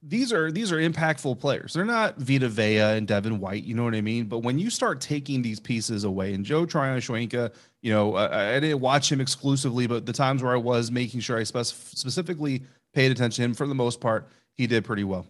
these 0.07 0.31
are 0.31 0.51
these 0.51 0.71
are 0.71 0.77
impactful 0.77 1.39
players. 1.39 1.73
They're 1.73 1.85
not 1.85 2.17
Vita 2.17 2.47
Vea 2.47 2.79
and 2.79 3.07
Devin 3.07 3.39
White, 3.39 3.63
you 3.63 3.75
know 3.75 3.83
what 3.83 3.95
I 3.95 4.01
mean? 4.01 4.25
But 4.25 4.39
when 4.39 4.57
you 4.57 4.69
start 4.69 5.01
taking 5.01 5.41
these 5.41 5.59
pieces 5.59 6.03
away, 6.05 6.33
and 6.33 6.45
Joe 6.45 6.65
Tryon-Shoyinka, 6.65 7.51
you 7.81 7.91
know, 7.91 8.15
I, 8.15 8.55
I, 8.55 8.59
didn't 8.59 8.79
watch 8.79 9.11
him 9.11 9.19
exclusively, 9.19 9.85
but 9.85 10.05
the 10.05 10.13
times 10.13 10.41
where 10.41 10.53
I 10.53 10.57
was 10.57 10.91
making 10.91 11.19
sure 11.19 11.37
I 11.37 11.43
spec- 11.43 11.65
specifically 11.65 12.63
paid 12.93 13.11
attention 13.11 13.43
to 13.43 13.45
him, 13.45 13.53
for 13.53 13.67
the 13.67 13.75
most 13.75 13.99
part, 13.99 14.27
he 14.53 14.65
did 14.65 14.85
pretty 14.85 15.03
well. 15.03 15.27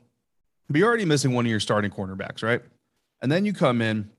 But 0.69 0.77
you're 0.77 0.87
already 0.87 1.05
missing 1.05 1.33
one 1.33 1.45
of 1.45 1.49
your 1.49 1.59
starting 1.59 1.91
cornerbacks, 1.91 2.43
right? 2.43 2.61
And 3.21 3.31
then 3.31 3.45
you 3.45 3.53
come 3.53 3.81
in 3.81 4.09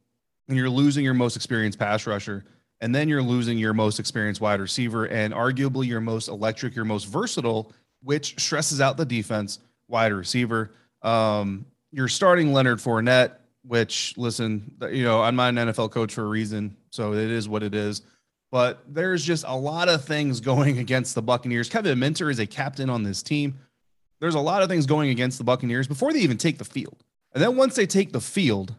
and 0.48 0.56
you're 0.56 0.70
losing 0.70 1.04
your 1.04 1.14
most 1.14 1.36
experienced 1.36 1.78
pass 1.78 2.06
rusher, 2.06 2.44
and 2.80 2.94
then 2.94 3.08
you're 3.08 3.22
losing 3.22 3.58
your 3.58 3.74
most 3.74 4.00
experienced 4.00 4.40
wide 4.40 4.60
receiver, 4.60 5.06
and 5.06 5.32
arguably 5.32 5.86
your 5.86 6.00
most 6.00 6.28
electric, 6.28 6.74
your 6.74 6.84
most 6.84 7.04
versatile, 7.04 7.72
which 8.02 8.40
stresses 8.40 8.80
out 8.80 8.96
the 8.96 9.04
defense 9.04 9.58
wide 9.88 10.12
receiver. 10.12 10.72
Um, 11.02 11.66
you're 11.90 12.08
starting 12.08 12.52
Leonard 12.52 12.78
Fournette, 12.78 13.32
which 13.62 14.14
listen, 14.16 14.74
you 14.90 15.04
know, 15.04 15.22
I'm 15.22 15.36
not 15.36 15.48
an 15.48 15.68
NFL 15.68 15.90
coach 15.90 16.14
for 16.14 16.24
a 16.24 16.28
reason, 16.28 16.76
so 16.90 17.14
it 17.14 17.30
is 17.30 17.48
what 17.48 17.62
it 17.62 17.74
is. 17.74 18.02
But 18.50 18.82
there's 18.88 19.24
just 19.24 19.44
a 19.46 19.54
lot 19.54 19.88
of 19.88 20.04
things 20.04 20.40
going 20.40 20.78
against 20.78 21.14
the 21.14 21.22
Buccaneers. 21.22 21.68
Kevin 21.68 21.98
Minter 21.98 22.30
is 22.30 22.38
a 22.38 22.46
captain 22.46 22.88
on 22.88 23.02
this 23.02 23.22
team. 23.22 23.58
There's 24.20 24.34
a 24.34 24.40
lot 24.40 24.62
of 24.62 24.68
things 24.68 24.86
going 24.86 25.10
against 25.10 25.38
the 25.38 25.44
Buccaneers 25.44 25.86
before 25.86 26.12
they 26.12 26.20
even 26.20 26.38
take 26.38 26.58
the 26.58 26.64
field. 26.64 27.04
And 27.32 27.42
then 27.42 27.56
once 27.56 27.76
they 27.76 27.86
take 27.86 28.12
the 28.12 28.20
field, 28.20 28.74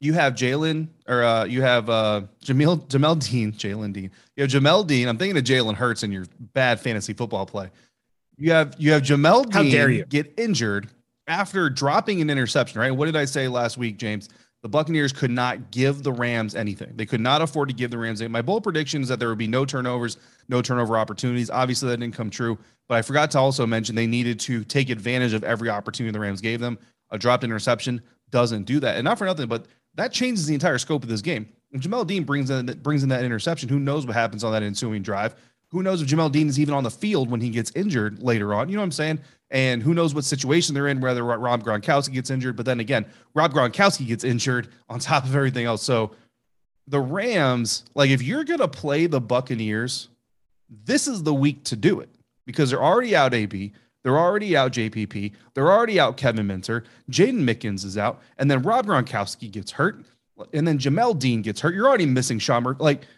you 0.00 0.12
have 0.12 0.34
Jalen 0.34 0.88
or 1.08 1.24
uh, 1.24 1.44
you 1.44 1.62
have 1.62 1.90
uh, 1.90 2.22
Jamil 2.44 2.86
Jamel 2.86 3.18
Dean, 3.18 3.52
Jalen 3.52 3.92
Dean. 3.92 4.10
You 4.36 4.42
have 4.42 4.50
Jamel 4.50 4.86
Dean. 4.86 5.08
I'm 5.08 5.18
thinking 5.18 5.36
of 5.36 5.44
Jalen 5.44 5.74
Hurts 5.74 6.02
in 6.02 6.12
your 6.12 6.26
bad 6.38 6.80
fantasy 6.80 7.14
football 7.14 7.46
play. 7.46 7.70
You 8.36 8.52
have 8.52 8.74
you 8.78 8.92
have 8.92 9.02
Jamel 9.02 9.52
How 9.52 9.62
Dean 9.62 9.72
dare 9.72 9.90
you. 9.90 10.04
get 10.06 10.32
injured 10.36 10.88
after 11.26 11.70
dropping 11.70 12.20
an 12.20 12.30
interception, 12.30 12.80
right? 12.80 12.90
What 12.90 13.06
did 13.06 13.16
I 13.16 13.24
say 13.24 13.48
last 13.48 13.78
week, 13.78 13.96
James? 13.96 14.28
The 14.62 14.68
Buccaneers 14.68 15.12
could 15.12 15.30
not 15.30 15.70
give 15.70 16.02
the 16.02 16.12
Rams 16.12 16.54
anything. 16.54 16.92
They 16.96 17.04
could 17.04 17.20
not 17.20 17.42
afford 17.42 17.68
to 17.68 17.74
give 17.74 17.90
the 17.90 17.98
Rams 17.98 18.22
anything. 18.22 18.32
My 18.32 18.40
bold 18.40 18.62
prediction 18.62 19.02
is 19.02 19.08
that 19.08 19.18
there 19.18 19.28
would 19.28 19.36
be 19.36 19.46
no 19.46 19.66
turnovers, 19.66 20.16
no 20.48 20.62
turnover 20.62 20.96
opportunities. 20.96 21.50
Obviously, 21.50 21.90
that 21.90 21.98
didn't 21.98 22.14
come 22.14 22.30
true. 22.30 22.58
But 22.88 22.96
I 22.96 23.02
forgot 23.02 23.30
to 23.32 23.38
also 23.38 23.66
mention 23.66 23.94
they 23.94 24.06
needed 24.06 24.40
to 24.40 24.64
take 24.64 24.88
advantage 24.88 25.34
of 25.34 25.44
every 25.44 25.68
opportunity 25.68 26.12
the 26.12 26.20
Rams 26.20 26.40
gave 26.40 26.60
them. 26.60 26.78
A 27.10 27.18
dropped 27.18 27.44
interception 27.44 28.00
doesn't 28.30 28.64
do 28.64 28.80
that. 28.80 28.96
And 28.96 29.04
not 29.04 29.18
for 29.18 29.26
nothing, 29.26 29.48
but 29.48 29.66
that 29.96 30.12
changes 30.12 30.46
the 30.46 30.54
entire 30.54 30.78
scope 30.78 31.02
of 31.02 31.10
this 31.10 31.20
game. 31.20 31.46
If 31.70 31.82
Jamel 31.82 32.06
Dean 32.06 32.24
brings 32.24 32.48
in 32.48 32.66
brings 32.82 33.02
in 33.02 33.10
that 33.10 33.24
interception, 33.24 33.68
who 33.68 33.78
knows 33.78 34.06
what 34.06 34.14
happens 34.14 34.44
on 34.44 34.52
that 34.52 34.62
ensuing 34.62 35.02
drive? 35.02 35.34
Who 35.74 35.82
knows 35.82 36.00
if 36.00 36.06
Jamel 36.06 36.30
Dean 36.30 36.48
is 36.48 36.60
even 36.60 36.72
on 36.72 36.84
the 36.84 36.90
field 36.90 37.28
when 37.28 37.40
he 37.40 37.50
gets 37.50 37.72
injured 37.74 38.22
later 38.22 38.54
on? 38.54 38.68
You 38.68 38.76
know 38.76 38.82
what 38.82 38.84
I'm 38.84 38.92
saying? 38.92 39.18
And 39.50 39.82
who 39.82 39.92
knows 39.92 40.14
what 40.14 40.22
situation 40.22 40.72
they're 40.72 40.86
in, 40.86 41.00
whether 41.00 41.24
Rob 41.24 41.64
Gronkowski 41.64 42.12
gets 42.12 42.30
injured. 42.30 42.54
But 42.54 42.64
then 42.64 42.78
again, 42.78 43.06
Rob 43.34 43.52
Gronkowski 43.52 44.06
gets 44.06 44.22
injured 44.22 44.68
on 44.88 45.00
top 45.00 45.24
of 45.24 45.34
everything 45.34 45.66
else. 45.66 45.82
So 45.82 46.12
the 46.86 47.00
Rams, 47.00 47.84
like 47.96 48.10
if 48.10 48.22
you're 48.22 48.44
going 48.44 48.60
to 48.60 48.68
play 48.68 49.06
the 49.06 49.20
Buccaneers, 49.20 50.10
this 50.70 51.08
is 51.08 51.24
the 51.24 51.34
week 51.34 51.64
to 51.64 51.74
do 51.74 51.98
it 51.98 52.08
because 52.46 52.70
they're 52.70 52.82
already 52.82 53.16
out 53.16 53.34
AB. 53.34 53.72
They're 54.04 54.18
already 54.18 54.56
out 54.56 54.70
JPP. 54.70 55.32
They're 55.54 55.72
already 55.72 55.98
out 55.98 56.16
Kevin 56.16 56.46
Minter. 56.46 56.84
Jaydon 57.10 57.42
Mickens 57.42 57.84
is 57.84 57.98
out. 57.98 58.22
And 58.38 58.48
then 58.48 58.62
Rob 58.62 58.86
Gronkowski 58.86 59.50
gets 59.50 59.72
hurt. 59.72 60.04
And 60.52 60.68
then 60.68 60.78
Jamel 60.78 61.18
Dean 61.18 61.42
gets 61.42 61.62
hurt. 61.62 61.74
You're 61.74 61.88
already 61.88 62.06
missing 62.06 62.38
Schamer. 62.38 62.78
Like, 62.78 63.08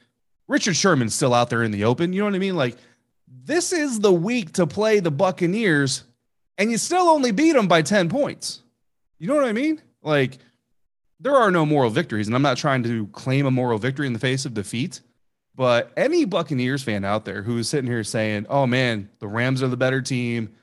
Richard 0.48 0.76
Sherman's 0.76 1.14
still 1.14 1.34
out 1.34 1.50
there 1.50 1.62
in 1.62 1.70
the 1.70 1.84
open. 1.84 2.12
You 2.12 2.20
know 2.20 2.26
what 2.26 2.34
I 2.34 2.38
mean? 2.38 2.56
Like, 2.56 2.76
this 3.28 3.72
is 3.72 4.00
the 4.00 4.12
week 4.12 4.52
to 4.54 4.66
play 4.66 5.00
the 5.00 5.10
Buccaneers, 5.10 6.04
and 6.58 6.70
you 6.70 6.78
still 6.78 7.08
only 7.08 7.32
beat 7.32 7.52
them 7.52 7.68
by 7.68 7.82
10 7.82 8.08
points. 8.08 8.62
You 9.18 9.28
know 9.28 9.34
what 9.34 9.44
I 9.44 9.52
mean? 9.52 9.80
Like, 10.02 10.38
there 11.20 11.34
are 11.34 11.50
no 11.50 11.64
moral 11.66 11.90
victories, 11.90 12.26
and 12.26 12.36
I'm 12.36 12.42
not 12.42 12.58
trying 12.58 12.82
to 12.84 13.06
claim 13.08 13.46
a 13.46 13.50
moral 13.50 13.78
victory 13.78 14.06
in 14.06 14.12
the 14.12 14.18
face 14.18 14.44
of 14.44 14.54
defeat. 14.54 15.00
But 15.54 15.90
any 15.96 16.26
Buccaneers 16.26 16.82
fan 16.82 17.04
out 17.04 17.24
there 17.24 17.42
who 17.42 17.56
is 17.58 17.68
sitting 17.68 17.90
here 17.90 18.04
saying, 18.04 18.46
oh 18.50 18.66
man, 18.66 19.08
the 19.20 19.26
Rams 19.26 19.62
are 19.62 19.68
the 19.68 19.76
better 19.76 20.02
team, 20.02 20.54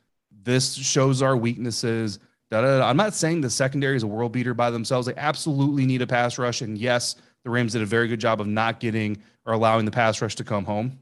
this 0.43 0.75
shows 0.75 1.21
our 1.21 1.35
weaknesses. 1.35 2.19
Da, 2.51 2.61
da, 2.61 2.79
da. 2.79 2.87
I'm 2.87 2.97
not 2.97 3.15
saying 3.15 3.41
the 3.41 3.49
secondary 3.49 3.95
is 3.95 4.03
a 4.03 4.07
world 4.07 4.31
beater 4.31 4.53
by 4.53 4.69
themselves. 4.69 5.07
They 5.07 5.15
absolutely 5.15 5.87
need 5.87 6.03
a 6.03 6.07
pass 6.07 6.37
rush. 6.37 6.61
And 6.61 6.77
yes, 6.77 7.15
the 7.43 7.49
Rams 7.49 7.73
did 7.73 7.81
a 7.81 7.85
very 7.85 8.07
good 8.07 8.19
job 8.19 8.41
of 8.41 8.47
not 8.47 8.79
getting 8.79 9.21
or 9.45 9.53
allowing 9.53 9.85
the 9.85 9.91
pass 9.91 10.21
rush 10.21 10.35
to 10.35 10.43
come 10.43 10.65
home. 10.65 10.99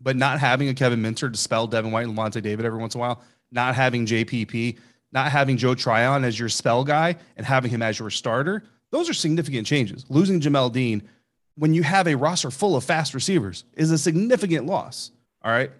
But 0.00 0.16
not 0.16 0.40
having 0.40 0.68
a 0.68 0.74
Kevin 0.74 1.00
Minter 1.00 1.30
to 1.30 1.38
spell 1.38 1.66
Devin 1.66 1.90
White 1.90 2.06
and 2.06 2.16
Lavonte 2.16 2.42
David 2.42 2.66
every 2.66 2.78
once 2.78 2.94
in 2.94 3.00
a 3.00 3.02
while, 3.02 3.22
not 3.50 3.74
having 3.74 4.06
JPP, 4.06 4.76
not 5.12 5.30
having 5.30 5.56
Joe 5.56 5.74
Tryon 5.74 6.24
as 6.24 6.38
your 6.38 6.48
spell 6.48 6.84
guy 6.84 7.16
and 7.36 7.46
having 7.46 7.70
him 7.70 7.82
as 7.82 7.98
your 7.98 8.10
starter, 8.10 8.64
Those 8.90 9.08
are 9.08 9.14
significant 9.14 9.66
changes. 9.66 10.04
Losing 10.08 10.40
Jamel 10.40 10.72
Dean 10.72 11.02
when 11.56 11.74
you 11.74 11.82
have 11.82 12.08
a 12.08 12.14
roster 12.16 12.50
full 12.50 12.76
of 12.76 12.84
fast 12.84 13.14
receivers 13.14 13.64
is 13.74 13.90
a 13.90 13.98
significant 13.98 14.66
loss. 14.66 15.10
All 15.42 15.52
right. 15.52 15.70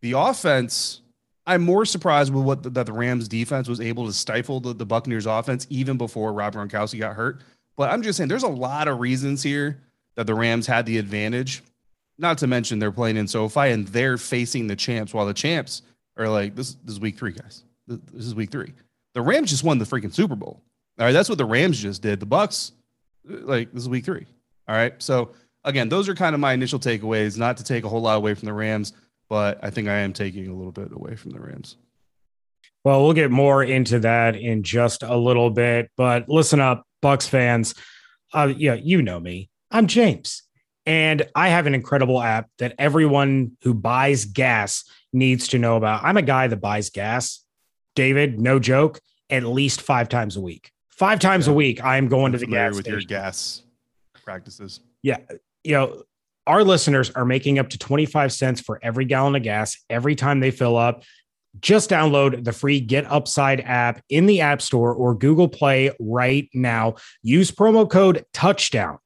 The 0.00 0.12
offense, 0.12 1.00
I'm 1.46 1.62
more 1.62 1.84
surprised 1.84 2.32
with 2.32 2.44
what 2.44 2.62
the, 2.62 2.70
that 2.70 2.86
the 2.86 2.92
Rams 2.92 3.28
defense 3.28 3.68
was 3.68 3.80
able 3.80 4.06
to 4.06 4.12
stifle 4.12 4.60
the, 4.60 4.72
the 4.72 4.86
Buccaneers 4.86 5.26
offense 5.26 5.66
even 5.70 5.98
before 5.98 6.32
Rob 6.32 6.54
Gronkowski 6.54 6.98
got 6.98 7.16
hurt. 7.16 7.42
But 7.78 7.90
I'm 7.90 8.02
just 8.02 8.18
saying 8.18 8.28
there's 8.28 8.42
a 8.42 8.48
lot 8.48 8.88
of 8.88 8.98
reasons 8.98 9.42
here 9.42 9.80
that 10.16 10.26
the 10.26 10.34
Rams 10.34 10.66
had 10.66 10.84
the 10.84 10.98
advantage. 10.98 11.62
Not 12.18 12.36
to 12.38 12.48
mention 12.48 12.80
they're 12.80 12.90
playing 12.90 13.16
in 13.16 13.28
SoFi 13.28 13.70
and 13.70 13.86
they're 13.86 14.18
facing 14.18 14.66
the 14.66 14.74
champs 14.74 15.14
while 15.14 15.24
the 15.24 15.32
champs 15.32 15.82
are 16.16 16.28
like, 16.28 16.56
this, 16.56 16.74
this 16.84 16.94
is 16.94 17.00
week 17.00 17.16
three, 17.16 17.30
guys. 17.30 17.62
This, 17.86 18.00
this 18.12 18.26
is 18.26 18.34
week 18.34 18.50
three. 18.50 18.74
The 19.14 19.22
Rams 19.22 19.50
just 19.50 19.62
won 19.62 19.78
the 19.78 19.84
freaking 19.84 20.12
Super 20.12 20.34
Bowl. 20.34 20.60
All 20.98 21.06
right. 21.06 21.12
That's 21.12 21.28
what 21.28 21.38
the 21.38 21.44
Rams 21.44 21.80
just 21.80 22.02
did. 22.02 22.18
The 22.18 22.26
Bucks, 22.26 22.72
like, 23.24 23.72
this 23.72 23.84
is 23.84 23.88
week 23.88 24.04
three. 24.04 24.26
All 24.66 24.74
right. 24.74 25.00
So 25.00 25.30
again, 25.62 25.88
those 25.88 26.08
are 26.08 26.16
kind 26.16 26.34
of 26.34 26.40
my 26.40 26.54
initial 26.54 26.80
takeaways, 26.80 27.38
not 27.38 27.56
to 27.58 27.64
take 27.64 27.84
a 27.84 27.88
whole 27.88 28.02
lot 28.02 28.16
away 28.16 28.34
from 28.34 28.46
the 28.46 28.52
Rams, 28.52 28.92
but 29.28 29.60
I 29.62 29.70
think 29.70 29.86
I 29.86 29.98
am 29.98 30.12
taking 30.12 30.48
a 30.48 30.54
little 30.54 30.72
bit 30.72 30.90
away 30.92 31.14
from 31.14 31.30
the 31.30 31.38
Rams. 31.38 31.76
Well, 32.84 33.04
we'll 33.04 33.12
get 33.12 33.30
more 33.30 33.62
into 33.62 34.00
that 34.00 34.34
in 34.34 34.64
just 34.64 35.04
a 35.04 35.16
little 35.16 35.50
bit, 35.50 35.92
but 35.96 36.28
listen 36.28 36.58
up, 36.58 36.84
Bucks 37.00 37.26
fans. 37.26 37.74
Uh, 38.32 38.52
yeah, 38.56 38.74
you 38.74 39.02
know 39.02 39.18
me. 39.18 39.50
I'm 39.70 39.86
James, 39.86 40.42
and 40.86 41.26
I 41.34 41.48
have 41.48 41.66
an 41.66 41.74
incredible 41.74 42.20
app 42.20 42.48
that 42.58 42.74
everyone 42.78 43.56
who 43.62 43.74
buys 43.74 44.24
gas 44.24 44.84
needs 45.12 45.48
to 45.48 45.58
know 45.58 45.76
about. 45.76 46.04
I'm 46.04 46.16
a 46.16 46.22
guy 46.22 46.46
that 46.46 46.56
buys 46.56 46.90
gas, 46.90 47.44
David, 47.94 48.40
no 48.40 48.58
joke, 48.58 49.00
at 49.30 49.44
least 49.44 49.82
five 49.82 50.08
times 50.08 50.36
a 50.36 50.40
week. 50.40 50.70
Five 50.90 51.20
times 51.20 51.46
yeah. 51.46 51.52
a 51.52 51.56
week, 51.56 51.84
I'm 51.84 52.08
going 52.08 52.26
I'm 52.26 52.32
to 52.32 52.38
the 52.38 52.46
gas 52.46 52.74
with 52.74 52.84
station. 52.84 53.00
your 53.00 53.06
gas 53.06 53.62
practices. 54.24 54.80
Yeah. 55.02 55.18
You 55.64 55.72
know, 55.72 56.02
our 56.46 56.64
listeners 56.64 57.10
are 57.10 57.24
making 57.24 57.58
up 57.58 57.70
to 57.70 57.78
25 57.78 58.32
cents 58.32 58.60
for 58.60 58.80
every 58.82 59.04
gallon 59.04 59.36
of 59.36 59.42
gas 59.42 59.76
every 59.88 60.16
time 60.16 60.40
they 60.40 60.50
fill 60.50 60.76
up. 60.76 61.02
Just 61.60 61.90
download 61.90 62.44
the 62.44 62.52
free 62.52 62.80
Get 62.80 63.10
Upside 63.10 63.60
app 63.60 64.02
in 64.08 64.26
the 64.26 64.40
App 64.40 64.62
Store 64.62 64.94
or 64.94 65.14
Google 65.14 65.48
Play 65.48 65.90
right 65.98 66.48
now. 66.54 66.96
Use 67.22 67.50
promo 67.50 67.88
code 67.88 68.24
touchdown 68.32 68.98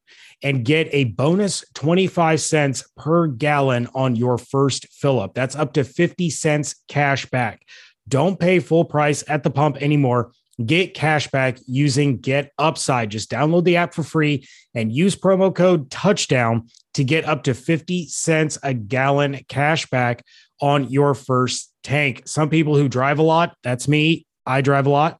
and 0.43 0.65
get 0.65 0.89
a 0.91 1.05
bonus 1.05 1.63
25 1.73 2.41
cents 2.41 2.83
per 2.97 3.27
gallon 3.27 3.87
on 3.95 4.15
your 4.15 4.37
first 4.37 4.87
fill 4.91 5.19
up. 5.19 5.33
That's 5.33 5.55
up 5.55 5.73
to 5.73 5.83
50 5.83 6.29
cents 6.29 6.75
cash 6.87 7.25
back. 7.27 7.65
Don't 8.07 8.39
pay 8.39 8.59
full 8.59 8.83
price 8.83 9.23
at 9.27 9.43
the 9.43 9.49
pump 9.49 9.77
anymore. 9.77 10.33
Get 10.63 10.93
cash 10.93 11.31
back 11.31 11.57
using 11.65 12.19
Get 12.19 12.51
Upside. 12.59 13.09
Just 13.09 13.31
download 13.31 13.63
the 13.63 13.77
app 13.77 13.93
for 13.93 14.03
free 14.03 14.47
and 14.75 14.91
use 14.91 15.15
promo 15.15 15.55
code 15.55 15.89
touchdown 15.89 16.67
to 16.93 17.03
get 17.03 17.25
up 17.25 17.43
to 17.43 17.53
50 17.53 18.07
cents 18.07 18.59
a 18.61 18.73
gallon 18.73 19.39
cash 19.47 19.89
back 19.89 20.23
on 20.61 20.91
your 20.91 21.15
first 21.15 21.72
tank. 21.83 22.23
Some 22.25 22.49
people 22.49 22.75
who 22.75 22.87
drive 22.87 23.19
a 23.19 23.23
lot, 23.23 23.55
that's 23.63 23.87
me, 23.87 24.25
I 24.45 24.61
drive 24.61 24.87
a 24.87 24.89
lot. 24.89 25.19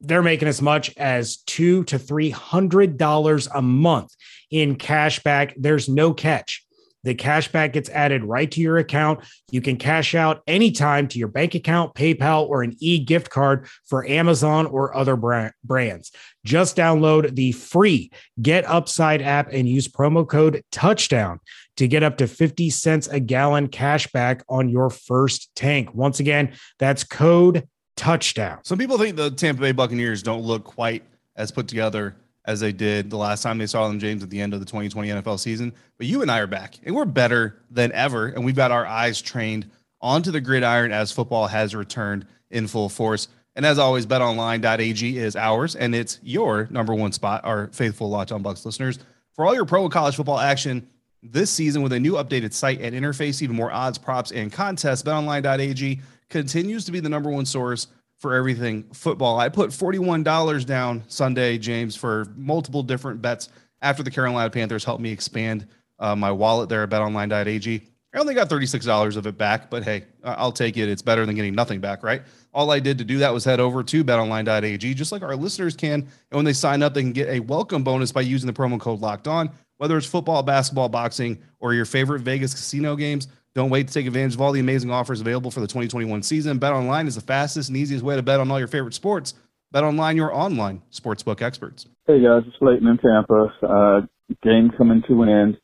They're 0.00 0.22
making 0.22 0.48
as 0.48 0.60
much 0.60 0.94
as 0.96 1.38
two 1.38 1.84
to 1.84 1.98
three 1.98 2.30
hundred 2.30 2.98
dollars 2.98 3.48
a 3.54 3.62
month 3.62 4.14
in 4.50 4.76
cash 4.76 5.22
back. 5.22 5.54
There's 5.56 5.88
no 5.88 6.12
catch. 6.12 6.64
The 7.04 7.14
cash 7.14 7.52
back 7.52 7.74
gets 7.74 7.90
added 7.90 8.24
right 8.24 8.50
to 8.50 8.60
your 8.62 8.78
account. 8.78 9.20
You 9.50 9.60
can 9.60 9.76
cash 9.76 10.14
out 10.14 10.42
anytime 10.46 11.06
to 11.08 11.18
your 11.18 11.28
bank 11.28 11.54
account, 11.54 11.94
PayPal, 11.94 12.48
or 12.48 12.62
an 12.62 12.74
e 12.80 12.98
gift 12.98 13.28
card 13.30 13.68
for 13.86 14.08
Amazon 14.08 14.66
or 14.66 14.96
other 14.96 15.14
brands. 15.16 16.12
Just 16.44 16.76
download 16.76 17.34
the 17.34 17.52
free 17.52 18.10
Get 18.40 18.64
Upside 18.64 19.20
app 19.20 19.52
and 19.52 19.68
use 19.68 19.86
promo 19.86 20.26
code 20.26 20.62
touchdown 20.72 21.40
to 21.76 21.88
get 21.88 22.02
up 22.02 22.18
to 22.18 22.26
50 22.26 22.70
cents 22.70 23.08
a 23.08 23.20
gallon 23.20 23.68
cash 23.68 24.06
back 24.12 24.44
on 24.48 24.68
your 24.68 24.90
first 24.90 25.54
tank. 25.54 25.94
Once 25.94 26.20
again, 26.20 26.52
that's 26.78 27.04
code 27.04 27.68
touchdown. 27.96 28.58
Some 28.62 28.78
people 28.78 28.98
think 28.98 29.16
the 29.16 29.30
Tampa 29.30 29.60
Bay 29.60 29.72
Buccaneers 29.72 30.22
don't 30.22 30.42
look 30.42 30.64
quite 30.64 31.02
as 31.36 31.50
put 31.50 31.68
together 31.68 32.16
as 32.46 32.60
they 32.60 32.72
did 32.72 33.10
the 33.10 33.16
last 33.16 33.42
time 33.42 33.58
they 33.58 33.66
saw 33.66 33.88
them, 33.88 33.98
James, 33.98 34.22
at 34.22 34.30
the 34.30 34.40
end 34.40 34.52
of 34.52 34.60
the 34.60 34.66
2020 34.66 35.08
NFL 35.08 35.38
season. 35.40 35.72
But 35.96 36.06
you 36.06 36.22
and 36.22 36.30
I 36.30 36.40
are 36.40 36.46
back, 36.46 36.78
and 36.84 36.94
we're 36.94 37.06
better 37.06 37.62
than 37.70 37.90
ever. 37.92 38.26
And 38.26 38.44
we've 38.44 38.54
got 38.54 38.70
our 38.70 38.86
eyes 38.86 39.22
trained 39.22 39.70
onto 40.00 40.30
the 40.30 40.40
gridiron 40.40 40.92
as 40.92 41.10
football 41.10 41.46
has 41.46 41.74
returned 41.74 42.26
in 42.50 42.66
full 42.66 42.88
force. 42.88 43.28
And 43.56 43.64
as 43.64 43.78
always, 43.78 44.04
betonline.ag 44.04 45.16
is 45.16 45.36
ours, 45.36 45.76
and 45.76 45.94
it's 45.94 46.18
your 46.22 46.68
number 46.70 46.94
one 46.94 47.12
spot, 47.12 47.44
our 47.44 47.68
faithful 47.68 48.10
Locked 48.10 48.32
On 48.32 48.42
Bucks 48.42 48.66
listeners. 48.66 48.98
For 49.32 49.46
all 49.46 49.54
your 49.54 49.64
pro 49.64 49.88
college 49.88 50.16
football 50.16 50.38
action 50.38 50.86
this 51.24 51.50
season 51.50 51.82
with 51.82 51.92
a 51.92 52.00
new 52.00 52.12
updated 52.12 52.52
site 52.52 52.80
and 52.80 52.94
interface, 52.94 53.42
even 53.42 53.56
more 53.56 53.72
odds, 53.72 53.98
props, 53.98 54.30
and 54.30 54.52
contests, 54.52 55.02
betonline.ag 55.02 56.00
continues 56.28 56.84
to 56.84 56.92
be 56.92 57.00
the 57.00 57.08
number 57.08 57.30
one 57.30 57.46
source 57.46 57.88
for 58.18 58.34
everything 58.34 58.84
football. 58.92 59.38
I 59.38 59.48
put 59.48 59.70
$41 59.70 60.64
down 60.64 61.02
Sunday, 61.08 61.58
James, 61.58 61.96
for 61.96 62.26
multiple 62.36 62.82
different 62.82 63.20
bets 63.20 63.48
after 63.82 64.02
the 64.02 64.10
Carolina 64.10 64.50
Panthers 64.50 64.84
helped 64.84 65.02
me 65.02 65.10
expand 65.10 65.66
uh, 65.98 66.16
my 66.16 66.32
wallet 66.32 66.68
there 66.68 66.82
at 66.82 66.90
betonline.ag. 66.90 67.88
I 68.14 68.18
only 68.18 68.34
got 68.34 68.48
$36 68.48 69.16
of 69.16 69.26
it 69.26 69.36
back, 69.36 69.70
but 69.70 69.82
hey, 69.82 70.04
I'll 70.22 70.52
take 70.52 70.76
it. 70.76 70.88
It's 70.88 71.02
better 71.02 71.26
than 71.26 71.34
getting 71.34 71.54
nothing 71.54 71.80
back, 71.80 72.04
right? 72.04 72.22
All 72.52 72.70
I 72.70 72.78
did 72.78 72.96
to 72.98 73.04
do 73.04 73.18
that 73.18 73.34
was 73.34 73.44
head 73.44 73.58
over 73.58 73.82
to 73.82 74.04
betonline.ag, 74.04 74.94
just 74.94 75.10
like 75.10 75.22
our 75.22 75.34
listeners 75.34 75.74
can. 75.74 75.94
And 75.94 76.08
when 76.30 76.44
they 76.44 76.52
sign 76.52 76.82
up, 76.84 76.94
they 76.94 77.02
can 77.02 77.12
get 77.12 77.28
a 77.28 77.40
welcome 77.40 77.82
bonus 77.82 78.12
by 78.12 78.20
using 78.20 78.46
the 78.46 78.52
promo 78.52 78.78
code 78.78 79.00
locked 79.00 79.26
on, 79.26 79.50
whether 79.84 79.98
it's 79.98 80.06
football, 80.06 80.42
basketball, 80.42 80.88
boxing, 80.88 81.36
or 81.60 81.74
your 81.74 81.84
favorite 81.84 82.20
Vegas 82.20 82.54
casino 82.54 82.96
games. 82.96 83.28
Don't 83.54 83.68
wait 83.68 83.86
to 83.86 83.92
take 83.92 84.06
advantage 84.06 84.32
of 84.32 84.40
all 84.40 84.50
the 84.50 84.58
amazing 84.58 84.90
offers 84.90 85.20
available 85.20 85.50
for 85.50 85.60
the 85.60 85.66
2021 85.66 86.22
season. 86.22 86.56
Bet 86.56 86.72
online 86.72 87.06
is 87.06 87.16
the 87.16 87.20
fastest 87.20 87.68
and 87.68 87.76
easiest 87.76 88.02
way 88.02 88.16
to 88.16 88.22
bet 88.22 88.40
on 88.40 88.50
all 88.50 88.58
your 88.58 88.66
favorite 88.66 88.94
sports. 88.94 89.34
Bet 89.72 89.84
online, 89.84 90.16
your 90.16 90.34
online 90.34 90.80
sportsbook 90.90 91.42
experts. 91.42 91.84
Hey 92.06 92.22
guys, 92.22 92.44
it's 92.46 92.56
Leighton 92.62 92.88
in 92.88 92.96
Tampa. 92.96 93.52
Uh, 93.62 94.00
game 94.42 94.70
coming 94.74 95.02
to 95.06 95.22
an 95.22 95.28
end. 95.28 95.58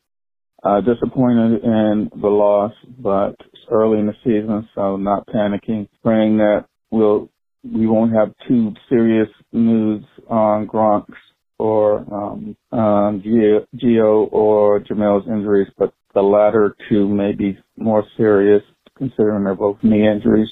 Uh, 0.61 0.81
disappointed 0.81 1.63
in 1.63 2.11
the 2.21 2.27
loss, 2.27 2.73
but 2.99 3.29
it's 3.51 3.63
early 3.71 3.97
in 3.97 4.05
the 4.05 4.13
season, 4.23 4.69
so 4.75 4.97
not 4.97 5.25
panicking. 5.25 5.87
Praying 6.03 6.37
that 6.37 6.65
we'll 6.91 7.31
we 7.63 7.87
won't 7.87 8.13
have 8.13 8.35
too 8.47 8.75
serious 8.87 9.29
news 9.51 10.05
on 10.29 10.67
Gronk's 10.67 11.17
or 11.61 11.99
um, 12.11 12.57
um, 12.71 13.21
Gio 13.21 14.27
or 14.31 14.79
Jamel's 14.79 15.27
injuries, 15.27 15.67
but 15.77 15.93
the 16.15 16.21
latter 16.21 16.75
two 16.89 17.07
may 17.07 17.33
be 17.33 17.55
more 17.77 18.03
serious, 18.17 18.63
considering 18.97 19.43
they're 19.43 19.53
both 19.53 19.77
knee 19.83 20.07
injuries. 20.07 20.49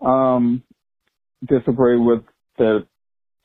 Um, 0.00 0.64
disagree 1.48 1.98
with 1.98 2.22
the 2.58 2.84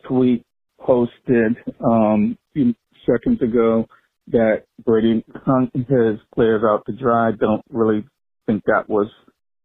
tweet 0.07 0.43
posted 0.79 1.57
um, 1.85 2.35
few 2.53 2.73
seconds 3.05 3.39
ago 3.43 3.87
that 4.29 4.63
Brady 4.83 5.23
hung 5.45 5.69
his 5.75 6.19
players 6.33 6.63
out 6.65 6.85
to 6.87 6.91
dry. 6.91 7.31
Don't 7.31 7.63
really 7.69 8.03
think 8.47 8.63
that 8.65 8.89
was 8.89 9.07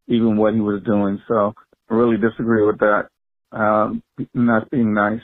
even 0.09 0.37
what 0.37 0.53
he 0.53 0.61
was 0.61 0.83
doing. 0.85 1.23
So 1.27 1.55
I 1.91 1.95
really 1.95 2.19
disagree 2.19 2.67
with 2.67 2.81
that. 2.81 3.09
Um, 3.51 4.03
not 4.35 4.71
being 4.71 4.93
nice. 4.93 5.23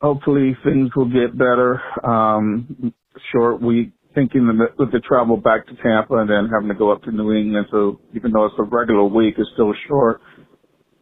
Hopefully 0.00 0.56
things 0.64 0.90
will 0.96 1.10
get 1.10 1.36
better. 1.38 1.80
Um, 2.04 2.94
short 3.32 3.62
week 3.62 3.92
thinking 4.14 4.46
that 4.46 4.78
with 4.78 4.92
the 4.92 5.00
travel 5.00 5.36
back 5.36 5.66
to 5.66 5.74
Tampa 5.82 6.16
and 6.16 6.30
then 6.30 6.50
having 6.52 6.68
to 6.68 6.74
go 6.74 6.92
up 6.92 7.02
to 7.04 7.12
New 7.12 7.32
England, 7.32 7.66
so 7.70 8.00
even 8.14 8.32
though 8.32 8.46
it's 8.46 8.54
a 8.58 8.64
regular 8.64 9.04
week, 9.04 9.34
it's 9.38 9.50
still 9.54 9.74
short 9.88 10.20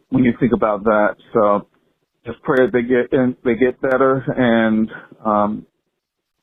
when 0.09 0.23
you 0.23 0.33
think 0.39 0.53
about 0.53 0.83
that. 0.85 1.15
So 1.33 1.67
just 2.25 2.41
pray 2.43 2.67
they 2.71 2.83
get 2.83 3.13
in, 3.13 3.35
they 3.45 3.55
get 3.55 3.81
better, 3.81 4.17
and 4.37 4.89
um, 5.25 5.67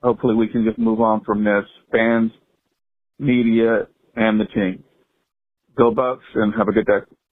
hopefully 0.03 0.35
we 0.37 0.49
can 0.49 0.65
just 0.65 0.79
move 0.79 1.01
on 1.01 1.25
from 1.25 1.45
this. 1.45 1.65
Fans, 1.93 2.33
media, 3.19 3.89
and 4.17 4.41
the 4.41 4.47
team. 4.47 4.85
Go 5.79 5.93
Bucks, 5.93 6.25
and 6.35 6.55
have 6.57 6.69
a 6.69 6.73
good 6.73 6.87
day. 6.87 7.26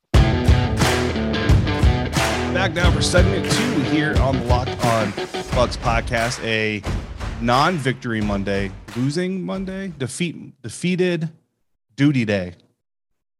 Back 2.55 2.73
now 2.73 2.89
for 2.93 3.03
segment 3.03 3.51
two 3.51 3.81
here 3.91 4.17
on 4.19 4.39
the 4.39 4.45
Locked 4.45 4.71
On 4.85 5.11
Bucks 5.57 5.77
podcast. 5.77 6.41
A 6.45 6.83
non-victory 7.43 8.21
Monday, 8.21 8.71
losing 8.97 9.43
Monday, 9.43 9.93
defeat 9.99 10.63
defeated 10.63 11.31
duty 11.97 12.25
day. 12.25 12.55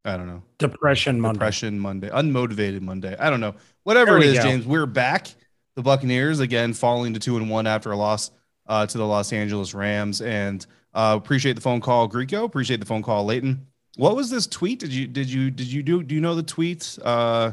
I 0.05 0.17
don't 0.17 0.27
know. 0.27 0.43
Depression 0.59 1.21
Monday. 1.21 1.35
Depression 1.39 1.79
Monday. 1.79 2.11
Unmotivated 2.11 2.81
Monday. 2.81 3.15
I 3.17 3.31
don't 3.31 3.39
know. 3.39 3.55
Whatever 3.85 4.19
it 4.19 4.25
is, 4.25 4.39
go. 4.39 4.43
James, 4.43 4.67
we're 4.67 4.85
back. 4.85 5.29
The 5.77 5.83
Buccaneers 5.83 6.41
again 6.41 6.73
falling 6.73 7.15
to 7.15 7.21
two 7.21 7.37
and 7.37 7.49
one 7.49 7.69
after 7.69 7.93
a 7.93 7.97
loss 7.97 8.33
uh, 8.67 8.85
to 8.85 8.99
the 8.99 9.07
Los 9.07 9.33
Angeles 9.33 9.75
Rams. 9.75 10.23
And 10.23 10.67
uh, 10.93 11.17
appreciate 11.23 11.53
the 11.53 11.63
phone 11.63 11.81
call, 11.81 12.09
Greco. 12.09 12.43
Appreciate 12.43 12.81
the 12.81 12.87
phone 12.87 13.05
call, 13.05 13.25
Leighton. 13.25 13.69
What 13.95 14.17
was 14.17 14.29
this 14.29 14.49
tweet? 14.49 14.81
Did 14.81 14.93
you 14.93 15.07
did 15.07 15.31
you 15.31 15.53
did 15.53 15.69
you 15.73 15.85
do 15.85 16.03
do 16.03 16.17
you 16.17 16.21
know 16.21 16.35
the 16.35 16.43
tweet? 16.43 16.99
Uh, 17.01 17.53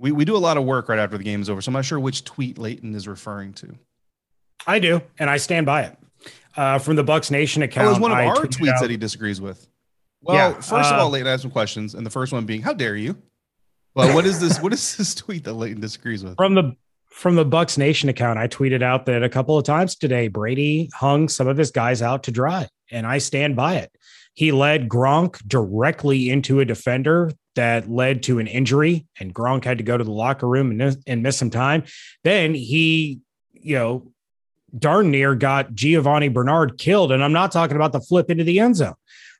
we 0.00 0.10
we 0.12 0.24
do 0.24 0.36
a 0.36 0.38
lot 0.38 0.56
of 0.56 0.64
work 0.64 0.88
right 0.88 0.98
after 0.98 1.18
the 1.18 1.24
game 1.24 1.42
is 1.42 1.50
over, 1.50 1.60
so 1.60 1.68
I'm 1.68 1.74
not 1.74 1.84
sure 1.84 2.00
which 2.00 2.24
tweet 2.24 2.58
Leighton 2.58 2.94
is 2.94 3.06
referring 3.06 3.52
to. 3.54 3.74
I 4.66 4.78
do, 4.78 5.02
and 5.18 5.28
I 5.30 5.36
stand 5.36 5.66
by 5.66 5.82
it. 5.82 5.96
Uh, 6.56 6.78
from 6.78 6.96
the 6.96 7.04
Bucks 7.04 7.30
Nation 7.30 7.62
account, 7.62 7.86
oh, 7.86 7.90
it 7.90 7.92
was 7.92 8.00
one 8.00 8.10
of 8.10 8.18
I 8.18 8.26
our 8.26 8.36
tweets 8.46 8.68
out- 8.74 8.80
that 8.80 8.90
he 8.90 8.96
disagrees 8.96 9.40
with. 9.40 9.66
Well, 10.22 10.36
Yeah, 10.36 10.54
first 10.54 10.90
of 10.90 10.98
uh, 10.98 11.02
all, 11.02 11.10
Leighton 11.10 11.28
I 11.28 11.30
have 11.30 11.40
some 11.40 11.50
questions, 11.50 11.94
and 11.94 12.04
the 12.04 12.10
first 12.10 12.32
one 12.32 12.44
being, 12.46 12.62
"How 12.62 12.72
dare 12.72 12.96
you?" 12.96 13.16
But 13.94 14.14
what 14.14 14.26
is 14.26 14.40
this? 14.40 14.60
what 14.60 14.72
is 14.72 14.96
this 14.96 15.14
tweet 15.22 15.44
that 15.44 15.54
Leighton 15.54 15.80
disagrees 15.80 16.24
with? 16.24 16.36
from 16.36 16.54
the 16.54 16.74
from 17.10 17.34
the 17.36 17.44
Bucks 17.44 17.76
Nation 17.76 18.08
account, 18.08 18.38
I 18.38 18.48
tweeted 18.48 18.82
out 18.82 19.04
that 19.06 19.22
a 19.22 19.28
couple 19.28 19.58
of 19.58 19.64
times 19.64 19.96
today, 19.96 20.28
Brady 20.28 20.88
hung 20.94 21.28
some 21.28 21.48
of 21.48 21.56
his 21.56 21.70
guys 21.70 22.00
out 22.02 22.22
to 22.24 22.30
dry, 22.30 22.68
and 22.90 23.06
I 23.06 23.18
stand 23.18 23.56
by 23.56 23.76
it. 23.76 23.90
He 24.34 24.52
led 24.52 24.88
Gronk 24.88 25.46
directly 25.46 26.30
into 26.30 26.60
a 26.60 26.64
defender 26.64 27.32
that 27.56 27.90
led 27.90 28.22
to 28.24 28.38
an 28.38 28.46
injury, 28.46 29.06
and 29.18 29.34
Gronk 29.34 29.64
had 29.64 29.78
to 29.78 29.84
go 29.84 29.96
to 29.96 30.04
the 30.04 30.12
locker 30.12 30.46
room 30.46 30.70
and, 30.70 30.96
and 31.06 31.22
miss 31.22 31.36
some 31.36 31.50
time. 31.50 31.84
Then 32.24 32.54
he, 32.54 33.20
you 33.52 33.76
know, 33.76 34.12
darn 34.76 35.10
near 35.10 35.34
got 35.34 35.74
Giovanni 35.74 36.28
Bernard 36.28 36.78
killed, 36.78 37.12
and 37.12 37.22
I'm 37.22 37.32
not 37.32 37.52
talking 37.52 37.76
about 37.76 37.92
the 37.92 38.00
flip 38.00 38.30
into 38.30 38.44
the 38.44 38.60
end 38.60 38.76
zone. 38.76 38.94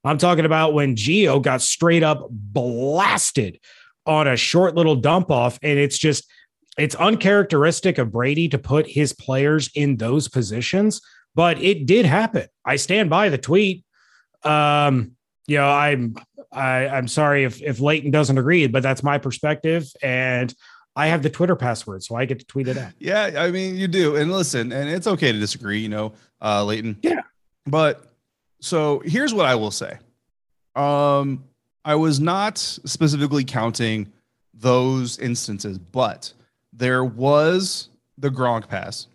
I'm 0.05 0.19
talking 0.19 0.45
about 0.45 0.73
when 0.73 0.97
Gio 0.97 1.43
got 1.43 1.61
straight 1.61 2.03
up 2.03 2.27
blasted 2.31 3.61
on 4.07 4.27
a 4.27 4.37
short 4.37 4.75
little 4.75 4.97
dump 4.97 5.31
off, 5.31 5.59
and 5.63 5.79
it's 5.79 5.99
just 5.99 6.31
it's 6.79 6.95
uncharacteristic 6.95 7.99
of 7.99 8.13
Brady 8.13 8.49
to 8.49 8.59
put 8.59 8.87
his 8.89 9.13
players 9.13 9.71
in 9.75 9.97
those 9.97 10.29
positions, 10.29 11.01
but 11.35 11.61
it 11.61 11.87
did 11.87 12.07
happen. 12.07 12.47
I 12.65 12.77
stand 12.77 13.11
by 13.11 13.29
the 13.29 13.39
tweet. 13.39 13.85
Um, 14.43 15.13
you 15.47 15.59
know, 15.59 15.69
I'm 15.69 16.15
I, 16.53 16.89
I'm 16.89 17.09
sorry 17.09 17.45
if 17.45 17.63
if 17.63 17.81
Leighton 17.81 18.11
doesn't 18.11 18.37
agree, 18.37 18.67
but 18.67 18.83
that's 18.83 19.03
my 19.03 19.19
perspective, 19.19 19.91
and 20.03 20.55
I 20.97 21.07
have 21.07 21.23
the 21.23 21.31
Twitter 21.31 21.57
password, 21.57 22.03
so 22.03 22.17
I 22.17 22.25
get 22.25 22.41
to 22.41 22.47
tweet 22.47 22.69
it 22.69 22.77
out. 22.77 22.93
Yeah, 22.99 23.31
I 23.39 23.51
mean, 23.51 23.77
you 23.77 23.87
do. 23.89 24.17
And 24.17 24.33
listen, 24.33 24.73
and 24.73 24.89
it's 24.89 25.07
okay 25.07 25.33
to 25.33 25.39
disagree, 25.39 25.79
you 25.79 25.89
know, 25.89 26.13
uh, 26.43 26.65
Leighton. 26.65 26.99
Yeah. 27.03 27.21
But 27.67 28.05
so 28.61 29.01
here's 29.05 29.33
what 29.33 29.47
I 29.47 29.55
will 29.55 29.71
say. 29.71 29.99
Um, 30.75 31.45
I 31.85 31.95
was 31.95 32.21
not 32.21 32.59
specifically 32.59 33.45
counting 33.45 34.13
those 34.53 35.19
instances, 35.19 35.79
but 35.79 36.33
there 36.73 37.05
was 37.05 37.89
the 38.19 38.29
Gronk 38.29 38.69
pass. 38.69 39.07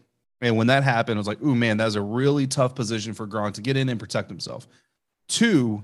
And 0.42 0.58
when 0.58 0.68
that 0.68 0.84
happened, 0.84 1.18
I 1.18 1.20
was 1.20 1.28
like, 1.28 1.42
ooh, 1.42 1.56
man, 1.56 1.78
that's 1.78 1.96
a 1.96 2.02
really 2.02 2.48
tough 2.48 2.76
position 2.76 3.14
for 3.14 3.28
Gronk 3.28 3.54
to 3.54 3.62
get 3.62 3.78
in 3.78 3.90
and 3.90 4.00
protect 4.00 4.30
himself. 4.30 4.68
Two 5.28 5.84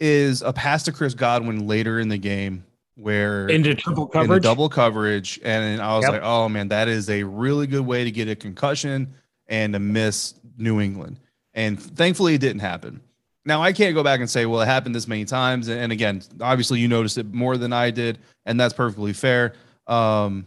is 0.00 0.42
a 0.42 0.52
pass 0.52 0.84
to 0.84 0.92
Chris 0.92 1.14
Godwin 1.14 1.66
later 1.66 1.98
in 2.00 2.08
the 2.08 2.18
game 2.18 2.64
where 2.94 3.48
Into 3.48 3.74
triple 3.74 4.04
in 4.04 4.08
the 4.08 4.12
coverage. 4.26 4.42
double 4.42 4.68
coverage. 4.68 5.38
And 5.44 5.80
I 5.80 5.94
was 5.96 6.04
Yep. 6.04 6.12
like, 6.12 6.22
oh 6.24 6.48
man, 6.48 6.68
that 6.68 6.88
is 6.88 7.08
a 7.10 7.22
really 7.24 7.66
good 7.66 7.86
way 7.86 8.04
to 8.04 8.10
get 8.10 8.28
a 8.28 8.34
concussion 8.34 9.14
and 9.46 9.72
to 9.72 9.78
miss 9.78 10.34
New 10.56 10.80
England. 10.80 11.18
And 11.54 11.80
thankfully, 11.80 12.34
it 12.34 12.40
didn't 12.40 12.60
happen. 12.60 13.00
Now, 13.44 13.62
I 13.62 13.72
can't 13.72 13.94
go 13.94 14.02
back 14.04 14.20
and 14.20 14.28
say, 14.28 14.44
well, 14.46 14.60
it 14.60 14.66
happened 14.66 14.94
this 14.94 15.08
many 15.08 15.24
times. 15.24 15.68
And 15.68 15.90
again, 15.90 16.22
obviously, 16.40 16.80
you 16.80 16.88
noticed 16.88 17.16
it 17.18 17.32
more 17.32 17.56
than 17.56 17.72
I 17.72 17.90
did, 17.90 18.18
and 18.44 18.60
that's 18.60 18.74
perfectly 18.74 19.12
fair. 19.14 19.54
Um, 19.86 20.46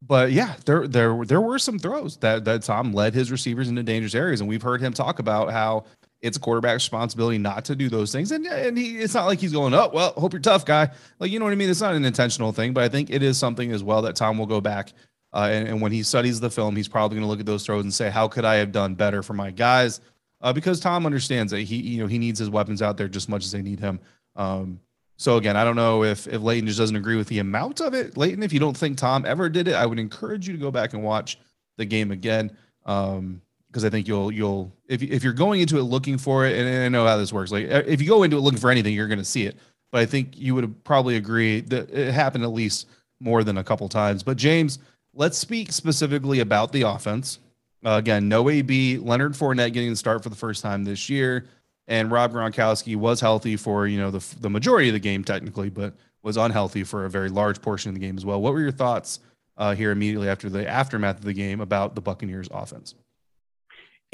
but 0.00 0.32
yeah, 0.32 0.54
there 0.64 0.86
there 0.88 1.24
there 1.24 1.40
were 1.40 1.58
some 1.58 1.78
throws 1.78 2.16
that 2.18 2.44
that 2.46 2.62
Tom 2.62 2.92
led 2.92 3.14
his 3.14 3.30
receivers 3.30 3.68
into 3.68 3.82
dangerous 3.82 4.14
areas, 4.14 4.40
and 4.40 4.48
we've 4.48 4.62
heard 4.62 4.80
him 4.80 4.92
talk 4.94 5.18
about 5.18 5.50
how 5.52 5.84
it's 6.24 6.36
a 6.36 6.40
quarterback's 6.40 6.84
responsibility 6.84 7.38
not 7.38 7.64
to 7.66 7.76
do 7.76 7.88
those 7.88 8.10
things. 8.12 8.32
And 8.32 8.46
and 8.46 8.76
he, 8.76 8.98
it's 8.98 9.14
not 9.14 9.26
like 9.26 9.38
he's 9.38 9.52
going, 9.52 9.74
oh 9.74 9.90
well, 9.92 10.12
hope 10.12 10.32
you're 10.32 10.40
tough, 10.40 10.64
guy. 10.64 10.90
Like 11.18 11.30
you 11.30 11.38
know 11.38 11.44
what 11.44 11.52
I 11.52 11.56
mean? 11.56 11.70
It's 11.70 11.80
not 11.80 11.94
an 11.94 12.04
intentional 12.04 12.52
thing, 12.52 12.72
but 12.72 12.84
I 12.84 12.88
think 12.88 13.10
it 13.10 13.22
is 13.22 13.38
something 13.38 13.70
as 13.72 13.82
well 13.82 14.02
that 14.02 14.16
Tom 14.16 14.38
will 14.38 14.46
go 14.46 14.60
back 14.60 14.92
uh, 15.34 15.48
and, 15.50 15.68
and 15.68 15.82
when 15.82 15.90
he 15.90 16.04
studies 16.04 16.38
the 16.38 16.48
film, 16.48 16.76
he's 16.76 16.86
probably 16.86 17.16
going 17.16 17.26
to 17.26 17.28
look 17.28 17.40
at 17.40 17.46
those 17.46 17.66
throws 17.66 17.82
and 17.82 17.92
say, 17.92 18.08
how 18.08 18.28
could 18.28 18.44
I 18.44 18.54
have 18.54 18.70
done 18.70 18.94
better 18.94 19.20
for 19.20 19.34
my 19.34 19.50
guys? 19.50 20.00
Uh, 20.40 20.52
because 20.52 20.78
Tom 20.78 21.04
understands 21.06 21.50
that 21.50 21.62
he 21.62 21.76
you 21.76 22.00
know 22.00 22.06
he 22.06 22.18
needs 22.18 22.38
his 22.38 22.50
weapons 22.50 22.82
out 22.82 22.96
there 22.96 23.08
just 23.08 23.24
as 23.24 23.28
much 23.28 23.44
as 23.44 23.50
they 23.50 23.62
need 23.62 23.80
him. 23.80 23.98
Um, 24.36 24.78
so 25.16 25.36
again, 25.36 25.56
I 25.56 25.64
don't 25.64 25.74
know 25.74 26.04
if 26.04 26.28
if 26.28 26.40
Leighton 26.40 26.66
just 26.66 26.78
doesn't 26.78 26.94
agree 26.94 27.16
with 27.16 27.28
the 27.28 27.40
amount 27.40 27.80
of 27.80 27.94
it. 27.94 28.16
Leighton, 28.16 28.42
if 28.42 28.52
you 28.52 28.60
don't 28.60 28.76
think 28.76 28.96
Tom 28.96 29.24
ever 29.26 29.48
did 29.48 29.68
it, 29.68 29.74
I 29.74 29.86
would 29.86 29.98
encourage 29.98 30.46
you 30.46 30.52
to 30.52 30.60
go 30.60 30.70
back 30.70 30.92
and 30.92 31.02
watch 31.02 31.38
the 31.78 31.84
game 31.84 32.10
again. 32.10 32.56
Um, 32.84 33.40
because 33.74 33.84
I 33.84 33.90
think 33.90 34.06
you'll 34.06 34.30
you'll 34.30 34.72
if 34.86 35.02
if 35.02 35.24
you're 35.24 35.32
going 35.32 35.60
into 35.60 35.78
it 35.78 35.82
looking 35.82 36.16
for 36.16 36.46
it, 36.46 36.56
and 36.56 36.84
I 36.84 36.88
know 36.88 37.04
how 37.04 37.16
this 37.16 37.32
works. 37.32 37.50
Like 37.50 37.66
if 37.66 38.00
you 38.00 38.06
go 38.06 38.22
into 38.22 38.36
it 38.36 38.40
looking 38.40 38.60
for 38.60 38.70
anything, 38.70 38.94
you're 38.94 39.08
going 39.08 39.18
to 39.18 39.24
see 39.24 39.46
it. 39.46 39.56
But 39.90 40.00
I 40.00 40.06
think 40.06 40.38
you 40.38 40.54
would 40.54 40.84
probably 40.84 41.16
agree 41.16 41.60
that 41.62 41.90
it 41.90 42.12
happened 42.12 42.44
at 42.44 42.52
least 42.52 42.86
more 43.18 43.42
than 43.42 43.58
a 43.58 43.64
couple 43.64 43.88
times. 43.88 44.22
But 44.22 44.36
James, 44.36 44.78
let's 45.12 45.36
speak 45.36 45.72
specifically 45.72 46.38
about 46.38 46.70
the 46.70 46.82
offense. 46.82 47.40
Uh, 47.84 47.96
again, 47.98 48.28
no 48.28 48.48
AB, 48.48 48.98
Leonard 48.98 49.32
Fournette 49.32 49.72
getting 49.72 49.90
the 49.90 49.96
start 49.96 50.22
for 50.22 50.28
the 50.28 50.36
first 50.36 50.62
time 50.62 50.84
this 50.84 51.10
year, 51.10 51.46
and 51.88 52.12
Rob 52.12 52.32
Gronkowski 52.32 52.94
was 52.94 53.20
healthy 53.20 53.56
for 53.56 53.88
you 53.88 53.98
know 53.98 54.12
the 54.12 54.24
the 54.40 54.50
majority 54.50 54.88
of 54.88 54.94
the 54.94 55.00
game 55.00 55.24
technically, 55.24 55.68
but 55.68 55.94
was 56.22 56.36
unhealthy 56.36 56.84
for 56.84 57.06
a 57.06 57.10
very 57.10 57.28
large 57.28 57.60
portion 57.60 57.88
of 57.88 57.94
the 57.94 58.00
game 58.00 58.16
as 58.16 58.24
well. 58.24 58.40
What 58.40 58.52
were 58.52 58.60
your 58.60 58.70
thoughts 58.70 59.18
uh, 59.56 59.74
here 59.74 59.90
immediately 59.90 60.28
after 60.28 60.48
the 60.48 60.66
aftermath 60.68 61.18
of 61.18 61.24
the 61.24 61.34
game 61.34 61.60
about 61.60 61.96
the 61.96 62.00
Buccaneers 62.00 62.48
offense? 62.52 62.94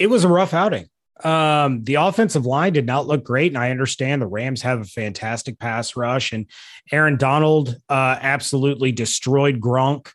It 0.01 0.09
was 0.09 0.25
a 0.25 0.29
rough 0.29 0.55
outing. 0.55 0.89
Um, 1.23 1.85
the 1.85 1.97
offensive 1.97 2.47
line 2.47 2.73
did 2.73 2.87
not 2.87 3.07
look 3.07 3.23
great, 3.23 3.53
and 3.53 3.59
I 3.59 3.71
understand 3.71 4.23
the 4.23 4.27
Rams 4.27 4.63
have 4.63 4.81
a 4.81 4.85
fantastic 4.85 5.59
pass 5.59 5.95
rush, 5.95 6.33
and 6.33 6.47
Aaron 6.91 7.19
Donald 7.19 7.77
uh, 7.91 8.17
absolutely 8.21 8.91
destroyed 8.91 9.61
Gronk 9.61 10.11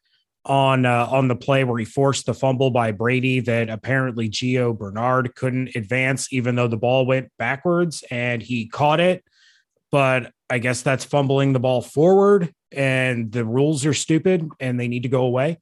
on 0.45 0.85
uh, 0.85 1.07
on 1.09 1.27
the 1.27 1.35
play 1.35 1.63
where 1.63 1.77
he 1.77 1.85
forced 1.85 2.25
the 2.25 2.33
fumble 2.33 2.71
by 2.71 2.91
Brady 2.91 3.39
that 3.41 3.69
apparently 3.69 4.29
Gio 4.29 4.75
Bernard 4.75 5.35
couldn't 5.35 5.75
advance, 5.75 6.33
even 6.33 6.55
though 6.55 6.67
the 6.67 6.77
ball 6.77 7.05
went 7.05 7.31
backwards 7.37 8.03
and 8.09 8.41
he 8.41 8.67
caught 8.67 8.99
it. 8.99 9.23
But 9.91 10.31
I 10.49 10.57
guess 10.57 10.81
that's 10.81 11.05
fumbling 11.05 11.53
the 11.53 11.59
ball 11.59 11.83
forward, 11.83 12.51
and 12.71 13.31
the 13.31 13.45
rules 13.45 13.85
are 13.85 13.93
stupid 13.93 14.49
and 14.59 14.79
they 14.79 14.87
need 14.87 15.03
to 15.03 15.09
go 15.09 15.23
away. 15.23 15.59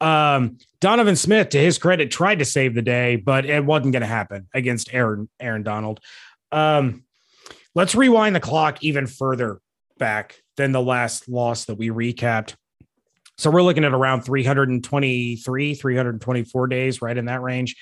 Um, 0.00 0.58
Donovan 0.80 1.16
Smith, 1.16 1.50
to 1.50 1.58
his 1.58 1.78
credit, 1.78 2.10
tried 2.10 2.38
to 2.38 2.44
save 2.44 2.74
the 2.74 2.82
day, 2.82 3.16
but 3.16 3.44
it 3.44 3.64
wasn't 3.64 3.92
going 3.92 4.02
to 4.02 4.06
happen 4.06 4.48
against 4.54 4.92
Aaron 4.92 5.28
Aaron 5.40 5.62
Donald. 5.62 6.00
Um, 6.52 7.04
let's 7.74 7.94
rewind 7.94 8.36
the 8.36 8.40
clock 8.40 8.82
even 8.82 9.06
further 9.06 9.60
back 9.98 10.36
than 10.56 10.72
the 10.72 10.80
last 10.80 11.28
loss 11.28 11.64
that 11.66 11.74
we 11.74 11.90
recapped. 11.90 12.54
So 13.38 13.50
we're 13.50 13.62
looking 13.62 13.84
at 13.84 13.92
around 13.92 14.22
323, 14.22 15.74
324 15.74 16.66
days, 16.66 17.00
right 17.00 17.16
in 17.16 17.26
that 17.26 17.40
range. 17.40 17.76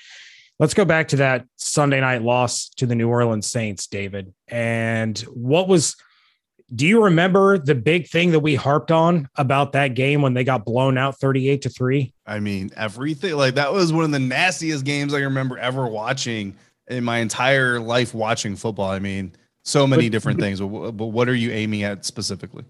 Let's 0.59 0.73
go 0.73 0.85
back 0.85 1.09
to 1.09 1.17
that 1.17 1.45
Sunday 1.55 1.99
night 1.99 2.23
loss 2.23 2.69
to 2.77 2.85
the 2.85 2.95
New 2.95 3.09
Orleans 3.09 3.47
Saints, 3.47 3.87
David. 3.87 4.33
And 4.47 5.17
what 5.19 5.67
was 5.67 5.95
do 6.73 6.85
you 6.85 7.03
remember 7.03 7.57
the 7.57 7.75
big 7.75 8.07
thing 8.09 8.31
that 8.31 8.39
we 8.41 8.55
harped 8.55 8.91
on 8.91 9.29
about 9.35 9.71
that 9.71 9.89
game 9.93 10.21
when 10.21 10.33
they 10.33 10.43
got 10.43 10.65
blown 10.65 10.97
out 10.97 11.17
38 11.19 11.61
to 11.61 11.69
3? 11.69 12.13
I 12.25 12.39
mean, 12.39 12.71
everything 12.75 13.35
like 13.35 13.55
that 13.55 13.71
was 13.71 13.93
one 13.93 14.03
of 14.03 14.11
the 14.11 14.19
nastiest 14.19 14.83
games 14.83 15.13
I 15.13 15.19
remember 15.19 15.57
ever 15.57 15.87
watching 15.87 16.55
in 16.89 17.03
my 17.03 17.19
entire 17.19 17.79
life 17.79 18.13
watching 18.13 18.55
football. 18.55 18.89
I 18.89 18.99
mean, 18.99 19.31
so 19.63 19.87
many 19.87 20.07
But- 20.07 20.11
different 20.11 20.39
things, 20.39 20.59
but, 20.59 20.91
but 20.91 21.07
what 21.07 21.29
are 21.29 21.35
you 21.35 21.51
aiming 21.51 21.83
at 21.83 22.03
specifically? 22.05 22.65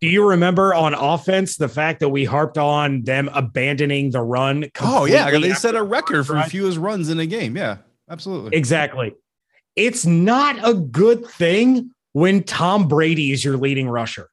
Do 0.00 0.06
you 0.08 0.26
remember 0.26 0.72
on 0.72 0.94
offense 0.94 1.56
the 1.56 1.68
fact 1.68 2.00
that 2.00 2.08
we 2.08 2.24
harped 2.24 2.56
on 2.56 3.02
them 3.02 3.28
abandoning 3.34 4.10
the 4.12 4.22
run? 4.22 4.70
Oh 4.80 5.04
yeah, 5.04 5.30
they 5.38 5.52
set 5.52 5.74
a 5.74 5.82
record 5.82 6.26
for 6.26 6.40
fewest 6.44 6.78
runs 6.78 7.10
in 7.10 7.18
a 7.20 7.26
game. 7.26 7.54
Yeah, 7.56 7.78
absolutely. 8.08 8.56
Exactly. 8.56 9.12
It's 9.76 10.06
not 10.06 10.56
a 10.66 10.72
good 10.72 11.26
thing 11.26 11.90
when 12.12 12.42
Tom 12.42 12.88
Brady 12.88 13.32
is 13.32 13.44
your 13.44 13.56
leading 13.56 13.88
rusher. 13.88 14.28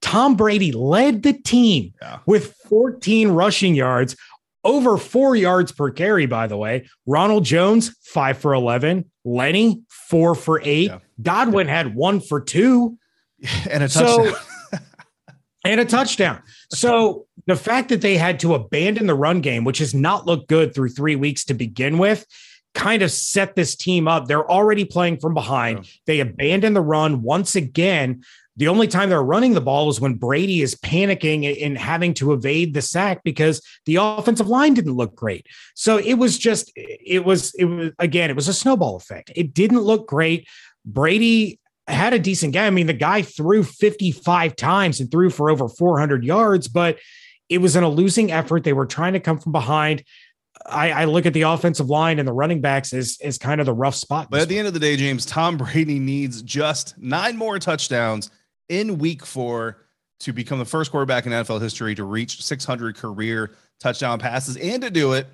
Tom 0.00 0.36
Brady 0.36 0.72
led 0.72 1.22
the 1.22 1.32
team 1.32 1.94
Yeah. 2.02 2.18
with 2.26 2.54
14 2.68 3.30
rushing 3.30 3.74
yards, 3.74 4.16
over 4.62 4.96
four 4.98 5.34
yards 5.36 5.72
per 5.72 5.90
carry, 5.90 6.26
by 6.26 6.46
the 6.46 6.56
way. 6.56 6.86
Ronald 7.06 7.44
Jones, 7.44 7.94
five 8.02 8.38
for 8.38 8.52
11. 8.54 9.10
Lenny, 9.24 9.82
four 9.88 10.34
for 10.34 10.60
eight. 10.62 10.90
Yeah. 10.90 10.98
Godwin 11.22 11.66
had 11.68 11.94
one 11.94 12.20
for 12.20 12.40
two. 12.40 12.98
and 13.70 13.82
a 13.82 13.88
So- 13.88 14.24
touchdown. 14.30 14.40
and 15.64 15.80
a 15.80 15.84
touchdown. 15.84 16.42
So 16.70 17.26
the 17.46 17.56
fact 17.56 17.88
that 17.88 18.00
they 18.02 18.16
had 18.16 18.40
to 18.40 18.54
abandon 18.54 19.06
the 19.06 19.14
run 19.14 19.40
game, 19.40 19.64
which 19.64 19.78
has 19.78 19.94
not 19.94 20.26
looked 20.26 20.48
good 20.48 20.74
through 20.74 20.90
three 20.90 21.16
weeks 21.16 21.44
to 21.46 21.54
begin 21.54 21.96
with, 21.98 22.26
kind 22.74 23.02
of 23.02 23.10
set 23.10 23.54
this 23.54 23.76
team 23.76 24.08
up. 24.08 24.26
They're 24.26 24.50
already 24.50 24.84
playing 24.84 25.18
from 25.18 25.34
behind. 25.34 25.78
Yeah. 25.78 25.90
They 26.06 26.20
abandon 26.20 26.74
the 26.74 26.80
run 26.80 27.22
once 27.22 27.56
again. 27.56 28.22
The 28.56 28.68
only 28.68 28.86
time 28.86 29.08
they're 29.08 29.22
running 29.22 29.54
the 29.54 29.60
ball 29.60 29.88
is 29.88 30.00
when 30.00 30.14
Brady 30.14 30.62
is 30.62 30.76
panicking 30.76 31.64
and 31.64 31.76
having 31.76 32.14
to 32.14 32.32
evade 32.32 32.72
the 32.74 32.82
sack 32.82 33.22
because 33.24 33.60
the 33.86 33.96
offensive 33.96 34.48
line 34.48 34.74
didn't 34.74 34.94
look 34.94 35.16
great. 35.16 35.46
So 35.74 35.98
it 35.98 36.14
was 36.14 36.38
just, 36.38 36.70
it 36.76 37.24
was, 37.24 37.52
it 37.54 37.64
was, 37.64 37.90
again, 37.98 38.30
it 38.30 38.36
was 38.36 38.46
a 38.46 38.54
snowball 38.54 38.96
effect. 38.96 39.32
It 39.34 39.54
didn't 39.54 39.80
look 39.80 40.06
great. 40.06 40.46
Brady 40.84 41.58
had 41.88 42.14
a 42.14 42.18
decent 42.18 42.52
game. 42.52 42.66
I 42.66 42.70
mean, 42.70 42.86
the 42.86 42.92
guy 42.92 43.22
threw 43.22 43.64
55 43.64 44.54
times 44.56 45.00
and 45.00 45.10
threw 45.10 45.30
for 45.30 45.50
over 45.50 45.68
400 45.68 46.24
yards, 46.24 46.68
but 46.68 46.98
it 47.48 47.58
was 47.58 47.76
in 47.76 47.82
a 47.82 47.88
losing 47.88 48.32
effort. 48.32 48.64
They 48.64 48.72
were 48.72 48.86
trying 48.86 49.12
to 49.14 49.20
come 49.20 49.38
from 49.38 49.52
behind. 49.52 50.04
I, 50.66 50.90
I 50.92 51.04
look 51.04 51.26
at 51.26 51.34
the 51.34 51.42
offensive 51.42 51.90
line 51.90 52.18
and 52.18 52.26
the 52.26 52.32
running 52.32 52.60
backs 52.60 52.92
as 52.92 53.18
is 53.20 53.38
kind 53.38 53.60
of 53.60 53.66
the 53.66 53.72
rough 53.72 53.94
spot. 53.94 54.30
But 54.30 54.40
at 54.40 54.48
the 54.48 54.58
end 54.58 54.68
of 54.68 54.74
the 54.74 54.80
day, 54.80 54.96
James, 54.96 55.26
Tom 55.26 55.56
Brady 55.56 55.98
needs 55.98 56.42
just 56.42 56.96
nine 56.98 57.36
more 57.36 57.58
touchdowns 57.58 58.30
in 58.68 58.98
week 58.98 59.26
four 59.26 59.84
to 60.20 60.32
become 60.32 60.58
the 60.58 60.64
first 60.64 60.90
quarterback 60.90 61.26
in 61.26 61.32
NFL 61.32 61.60
history 61.60 61.94
to 61.94 62.04
reach 62.04 62.42
600 62.42 62.96
career 62.96 63.52
touchdown 63.80 64.18
passes 64.18 64.56
and 64.56 64.82
to 64.82 64.90
do 64.90 65.12
it 65.12 65.26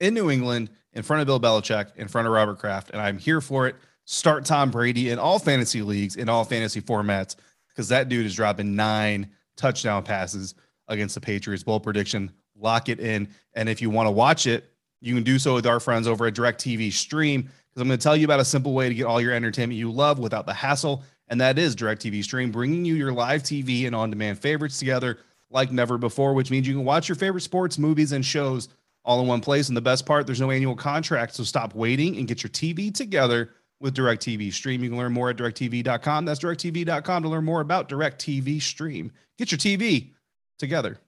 in 0.00 0.14
New 0.14 0.30
England 0.30 0.70
in 0.92 1.02
front 1.02 1.20
of 1.20 1.26
Bill 1.26 1.40
Belichick, 1.40 1.94
in 1.96 2.08
front 2.08 2.26
of 2.26 2.32
Robert 2.32 2.58
Kraft. 2.58 2.90
And 2.90 3.00
I'm 3.00 3.18
here 3.18 3.40
for 3.40 3.66
it. 3.66 3.76
Start 4.04 4.44
Tom 4.44 4.70
Brady 4.70 5.10
in 5.10 5.18
all 5.18 5.38
fantasy 5.38 5.82
leagues, 5.82 6.16
in 6.16 6.28
all 6.28 6.44
fantasy 6.44 6.80
formats, 6.80 7.36
because 7.68 7.88
that 7.88 8.08
dude 8.08 8.24
is 8.24 8.34
dropping 8.34 8.74
nine 8.74 9.30
touchdown 9.56 10.02
passes 10.02 10.54
against 10.88 11.14
the 11.14 11.20
Patriots. 11.20 11.62
Bold 11.62 11.82
prediction. 11.82 12.30
Lock 12.58 12.88
it 12.88 13.00
in. 13.00 13.28
And 13.54 13.68
if 13.68 13.80
you 13.80 13.90
want 13.90 14.06
to 14.06 14.10
watch 14.10 14.46
it, 14.46 14.70
you 15.00 15.14
can 15.14 15.22
do 15.22 15.38
so 15.38 15.54
with 15.54 15.66
our 15.66 15.80
friends 15.80 16.06
over 16.06 16.26
at 16.26 16.34
DirecTV 16.34 16.92
Stream, 16.92 17.42
because 17.42 17.82
I'm 17.82 17.88
going 17.88 17.98
to 17.98 18.02
tell 18.02 18.16
you 18.16 18.24
about 18.24 18.40
a 18.40 18.44
simple 18.44 18.74
way 18.74 18.88
to 18.88 18.94
get 18.94 19.04
all 19.04 19.20
your 19.20 19.32
entertainment 19.32 19.78
you 19.78 19.90
love 19.90 20.18
without 20.18 20.46
the 20.46 20.54
hassle. 20.54 21.02
And 21.28 21.40
that 21.40 21.58
is 21.58 21.76
DirecTV 21.76 22.24
Stream, 22.24 22.50
bringing 22.50 22.84
you 22.84 22.94
your 22.94 23.12
live 23.12 23.42
TV 23.42 23.86
and 23.86 23.94
on 23.94 24.10
demand 24.10 24.38
favorites 24.38 24.78
together 24.78 25.18
like 25.50 25.70
never 25.70 25.98
before, 25.98 26.34
which 26.34 26.50
means 26.50 26.66
you 26.66 26.74
can 26.74 26.84
watch 26.84 27.08
your 27.08 27.16
favorite 27.16 27.42
sports, 27.42 27.78
movies, 27.78 28.12
and 28.12 28.24
shows 28.24 28.68
all 29.04 29.20
in 29.20 29.26
one 29.26 29.40
place. 29.40 29.68
And 29.68 29.76
the 29.76 29.82
best 29.82 30.04
part, 30.04 30.26
there's 30.26 30.40
no 30.40 30.50
annual 30.50 30.76
contract. 30.76 31.34
So 31.34 31.44
stop 31.44 31.74
waiting 31.74 32.16
and 32.16 32.26
get 32.26 32.42
your 32.42 32.50
TV 32.50 32.92
together 32.92 33.50
with 33.80 33.94
DirecTV 33.94 34.52
Stream. 34.52 34.82
You 34.82 34.90
can 34.90 34.98
learn 34.98 35.12
more 35.12 35.30
at 35.30 35.36
directtv.com. 35.36 36.24
That's 36.24 36.40
directtv.com 36.40 37.22
to 37.22 37.28
learn 37.28 37.44
more 37.44 37.60
about 37.60 37.88
DirecTV 37.88 38.60
Stream. 38.60 39.12
Get 39.38 39.52
your 39.52 39.58
TV 39.58 40.10
together. 40.58 40.98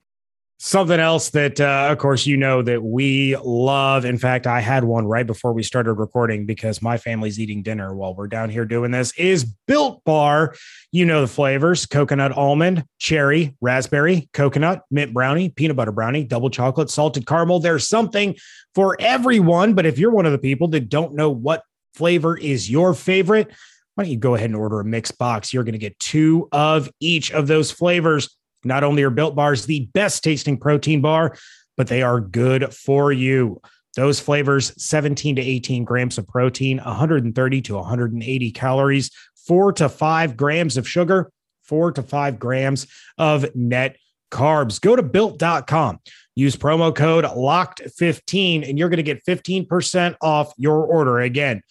Something 0.63 1.01
else 1.01 1.31
that, 1.31 1.59
uh, 1.59 1.89
of 1.91 1.97
course, 1.97 2.27
you 2.27 2.37
know 2.37 2.61
that 2.61 2.83
we 2.83 3.35
love. 3.43 4.05
In 4.05 4.19
fact, 4.19 4.47
I 4.47 4.61
had 4.61 4.85
one 4.85 5.07
right 5.07 5.27
before 5.27 5.55
we 5.55 5.63
started 5.63 5.95
recording 5.95 6.45
because 6.45 6.83
my 6.83 6.99
family's 6.99 7.41
eating 7.41 7.63
dinner 7.63 7.95
while 7.95 8.15
we're 8.15 8.27
down 8.27 8.51
here 8.51 8.67
doing 8.67 8.91
this. 8.91 9.15
Is 9.17 9.45
Built 9.67 10.05
Bar. 10.05 10.55
You 10.93 11.07
know 11.07 11.23
the 11.23 11.29
flavors: 11.29 11.87
coconut 11.87 12.33
almond, 12.33 12.85
cherry, 12.99 13.57
raspberry, 13.63 14.29
coconut, 14.35 14.83
mint 14.91 15.15
brownie, 15.15 15.49
peanut 15.49 15.77
butter 15.77 15.93
brownie, 15.93 16.25
double 16.25 16.51
chocolate, 16.51 16.91
salted 16.91 17.27
caramel. 17.27 17.61
There's 17.61 17.89
something 17.89 18.37
for 18.75 18.99
everyone. 19.01 19.73
But 19.73 19.87
if 19.87 19.99
you're 19.99 20.11
one 20.11 20.27
of 20.27 20.33
the 20.33 20.39
people 20.39 20.69
that 20.69 20.91
don't 20.91 21.15
know 21.15 21.31
what 21.31 21.63
flavor 21.95 22.37
is 22.37 22.71
your 22.71 22.93
favorite, 22.93 23.49
why 23.95 24.05
don't 24.05 24.11
you 24.11 24.19
go 24.19 24.35
ahead 24.35 24.51
and 24.51 24.57
order 24.57 24.81
a 24.81 24.85
mixed 24.85 25.17
box? 25.17 25.55
You're 25.55 25.65
going 25.65 25.73
to 25.73 25.79
get 25.79 25.99
two 25.99 26.51
of 26.53 26.91
each 27.01 27.33
of 27.33 27.47
those 27.47 27.71
flavors. 27.71 28.37
Not 28.65 28.85
only 28.85 29.03
are 29.03 29.11
Built 29.11 29.35
Bars 29.35 29.67
the 29.67 29.87
best 29.95 30.23
tasting 30.23 30.59
protein 30.59 31.01
bar, 31.01 31.37
but 31.77 31.89
they 31.89 32.03
are 32.03 32.21
good 32.21 32.75
for 32.75 33.13
you. 33.13 33.61
Those 33.97 34.21
flavors 34.21 34.73
17 34.83 35.37
to 35.37 35.43
18 35.43 35.85
grams 35.85 36.19
of 36.19 36.29
protein, 36.29 36.79
130 36.79 37.63
to 37.63 37.75
180 37.75 38.51
calories, 38.53 39.11
four 39.47 39.73
to 39.73 39.89
five 39.89 40.37
grams 40.37 40.77
of 40.77 40.89
sugar, 40.89 41.33
four 41.65 41.91
to 41.93 42.03
five 42.03 42.39
grams 42.39 42.87
of 43.19 43.55
net 43.57 43.97
carbs. 44.31 44.81
Go 44.81 44.95
to 44.95 45.03
built.com, 45.03 46.01
use 46.35 46.57
promo 46.57 46.95
code 46.95 47.25
LOCKED15, 47.25 48.69
and 48.69 48.79
you're 48.79 48.89
going 48.89 48.99
to 48.99 49.03
get 49.03 49.25
15% 49.25 50.17
off 50.21 50.53
your 50.57 50.85
order. 50.85 51.19
Again, 51.21 51.63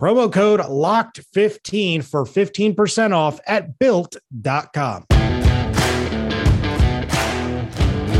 promo 0.00 0.32
code 0.32 0.60
LOCKED15 0.60 2.04
for 2.04 2.24
15% 2.24 3.12
off 3.12 3.40
at 3.46 3.78
built.com. 3.78 5.06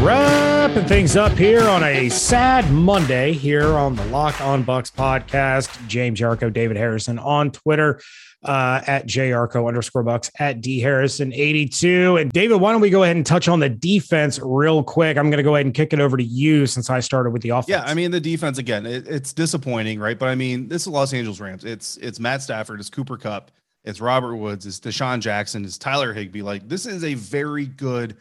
Wrapping 0.04 0.84
things 0.84 1.16
up 1.16 1.32
here 1.32 1.62
on 1.62 1.82
a 1.82 2.10
sad 2.10 2.70
Monday 2.70 3.32
here 3.32 3.72
on 3.72 3.96
the 3.96 4.04
Locked 4.04 4.42
On 4.42 4.62
Bucks 4.62 4.90
podcast. 4.90 5.86
James 5.88 6.20
Yarcho, 6.20 6.52
David 6.52 6.76
Harrison 6.76 7.18
on 7.18 7.50
Twitter 7.50 8.02
uh, 8.44 8.82
at 8.86 9.06
jarco 9.06 9.66
underscore 9.66 10.02
bucks 10.02 10.30
at 10.38 10.60
d 10.60 10.78
harrison 10.78 11.32
82 11.32 12.18
and 12.18 12.30
david 12.30 12.60
why 12.60 12.72
don't 12.72 12.82
we 12.82 12.90
go 12.90 13.02
ahead 13.02 13.16
and 13.16 13.24
touch 13.24 13.48
on 13.48 13.58
the 13.58 13.70
defense 13.70 14.38
real 14.42 14.82
quick? 14.82 15.16
I'm 15.16 15.30
going 15.30 15.38
to 15.38 15.42
go 15.42 15.54
ahead 15.54 15.64
and 15.64 15.74
kick 15.74 15.94
it 15.94 16.00
over 16.00 16.18
to 16.18 16.22
you 16.22 16.66
since 16.66 16.90
i 16.90 17.00
started 17.00 17.30
with 17.30 17.40
the 17.40 17.48
offense. 17.48 17.70
Yeah 17.70 17.84
i 17.84 17.94
mean 17.94 18.10
the 18.10 18.20
defense 18.20 18.58
again 18.58 18.84
it, 18.84 19.08
it's 19.08 19.32
disappointing 19.32 19.98
right? 19.98 20.18
But 20.18 20.28
i 20.28 20.34
mean 20.34 20.68
this 20.68 20.82
is 20.82 20.88
los 20.88 21.14
angeles 21.14 21.40
rams. 21.40 21.64
It's 21.64 21.96
it's 21.96 22.20
matt 22.20 22.42
stafford 22.42 22.80
it's 22.80 22.90
cooper 22.90 23.16
kupp 23.16 23.50
it's 23.82 24.02
robert 24.02 24.36
woods 24.36 24.66
it's 24.66 24.78
desean 24.78 25.20
jackson 25.20 25.64
it's 25.64 25.78
tyler 25.78 26.12
higbee. 26.12 26.42
Like 26.42 26.68
this 26.68 26.84
is 26.84 27.02
a 27.02 27.14
very 27.14 27.64
good 27.64 28.14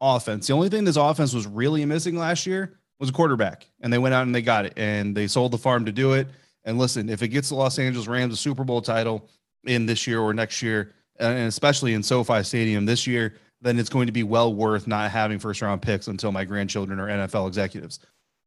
offense. 0.00 0.46
The 0.46 0.52
only 0.52 0.68
thing 0.68 0.84
this 0.84 0.96
offense 0.96 1.32
was 1.32 1.46
really 1.46 1.84
missing 1.84 2.16
last 2.16 2.46
year 2.46 2.78
was 2.98 3.10
a 3.10 3.12
quarterback, 3.12 3.66
and 3.80 3.92
they 3.92 3.98
went 3.98 4.14
out 4.14 4.22
and 4.22 4.34
they 4.34 4.42
got 4.42 4.66
it, 4.66 4.74
and 4.76 5.16
they 5.16 5.26
sold 5.26 5.52
the 5.52 5.58
farm 5.58 5.84
to 5.84 5.92
do 5.92 6.12
it. 6.12 6.28
And 6.64 6.78
listen, 6.78 7.08
if 7.08 7.22
it 7.22 7.28
gets 7.28 7.50
the 7.50 7.54
Los 7.54 7.78
Angeles 7.78 8.08
Rams 8.08 8.34
a 8.34 8.36
Super 8.36 8.64
Bowl 8.64 8.82
title 8.82 9.28
in 9.64 9.86
this 9.86 10.06
year 10.06 10.20
or 10.20 10.34
next 10.34 10.62
year, 10.62 10.94
and 11.18 11.48
especially 11.48 11.94
in 11.94 12.02
SoFi 12.02 12.42
Stadium 12.42 12.84
this 12.86 13.06
year, 13.06 13.34
then 13.60 13.78
it's 13.78 13.88
going 13.88 14.06
to 14.06 14.12
be 14.12 14.22
well 14.22 14.52
worth 14.52 14.86
not 14.86 15.10
having 15.10 15.38
first 15.38 15.62
round 15.62 15.80
picks 15.82 16.08
until 16.08 16.32
my 16.32 16.44
grandchildren 16.44 17.00
are 17.00 17.08
NFL 17.08 17.48
executives. 17.48 18.00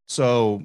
So 0.08 0.64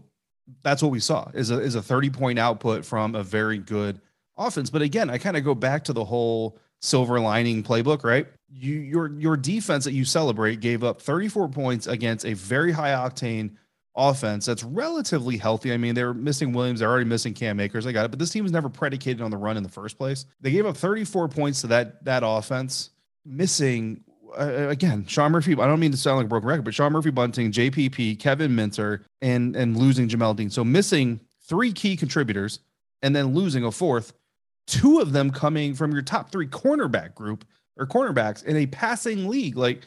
that's 0.63 0.83
what 0.83 0.91
we 0.93 1.01
saw 1.01 1.31
is 1.33 1.51
a 1.51 1.61
is 1.61 1.75
a 1.75 1.83
30 1.83 2.11
point 2.11 2.39
output 2.39 2.85
from 2.85 3.15
a 3.15 3.23
very 3.23 3.59
good 3.59 4.01
offense. 4.37 4.71
But 4.71 4.83
again, 4.83 5.11
I 5.11 5.19
kind 5.19 5.37
of 5.37 5.45
go 5.45 5.55
back 5.55 5.85
to 5.85 5.93
the 5.93 6.05
whole 6.05 6.59
silver 6.81 7.19
lining 7.21 7.63
playbook, 7.63 8.05
right? 8.05 8.27
You 8.57 8.75
your 8.75 9.13
your 9.19 9.37
defense 9.37 9.85
that 9.85 9.93
you 9.93 10.05
celebrate 10.05 10.61
gave 10.61 10.85
up 10.85 11.01
34 11.01 11.49
points 11.49 11.87
against 11.87 12.25
a 12.25 12.35
very 12.35 12.73
high 12.73 12.91
octane 12.91 13.57
offense 13.97 14.47
that's 14.47 14.63
relatively 14.63 15.37
healthy. 15.37 15.73
I 15.73 15.77
mean, 15.77 15.95
they 15.95 16.05
were 16.05 16.15
missing 16.15 16.53
Williams, 16.53 16.81
they're 16.81 16.89
already 16.89 17.05
missing 17.05 17.35
Cam 17.35 17.61
Akers. 17.61 17.87
I 17.87 17.93
got 17.93 18.05
it, 18.05 18.11
but 18.11 18.19
this 18.19 18.31
team 18.31 18.43
was 18.43 18.53
never 18.53 18.69
predicated 18.69 19.23
on 19.23 19.31
the 19.31 19.37
run 19.37 19.57
in 19.57 19.63
the 19.63 19.69
first 19.69 19.99
place. 19.99 20.27
They 20.41 20.51
gave 20.51 20.67
up 20.67 20.77
34 20.77 21.29
points 21.29 21.63
to 21.63 21.69
that 21.69 22.05
that 22.05 22.23
offense, 22.25 22.91
missing 23.25 24.03
uh, 24.39 24.69
again 24.69 25.05
Sean 25.07 25.33
Murphy. 25.33 25.53
I 25.53 25.67
don't 25.67 25.81
mean 25.81 25.93
to 25.93 25.97
sound 25.97 26.19
like 26.19 26.27
a 26.27 26.29
broken 26.29 26.49
record, 26.49 26.65
but 26.65 26.75
Sean 26.75 26.93
Murphy 26.93 27.11
Bunting, 27.11 27.51
JPP, 27.51 28.19
Kevin 28.21 28.55
Minter, 28.55 29.05
and 29.21 29.57
and 29.57 29.77
losing 29.77 30.09
Jamel 30.09 30.37
Dean. 30.37 30.51
So 30.51 30.65
missing 30.65 31.21
three 31.43 31.73
key 31.73 31.97
contributors 31.97 32.61
and 33.03 33.15
then 33.15 33.35
losing 33.35 33.65
a 33.65 33.73
fourth 33.73 34.13
two 34.67 35.01
of 35.01 35.13
them 35.13 35.31
coming 35.31 35.75
from 35.75 35.93
your 35.93 36.03
top 36.03 36.31
three 36.31 36.47
cornerback 36.47 37.15
group 37.15 37.45
or 37.77 37.87
cornerbacks 37.87 38.45
in 38.45 38.57
a 38.57 38.67
passing 38.67 39.29
league. 39.29 39.57
Like, 39.57 39.83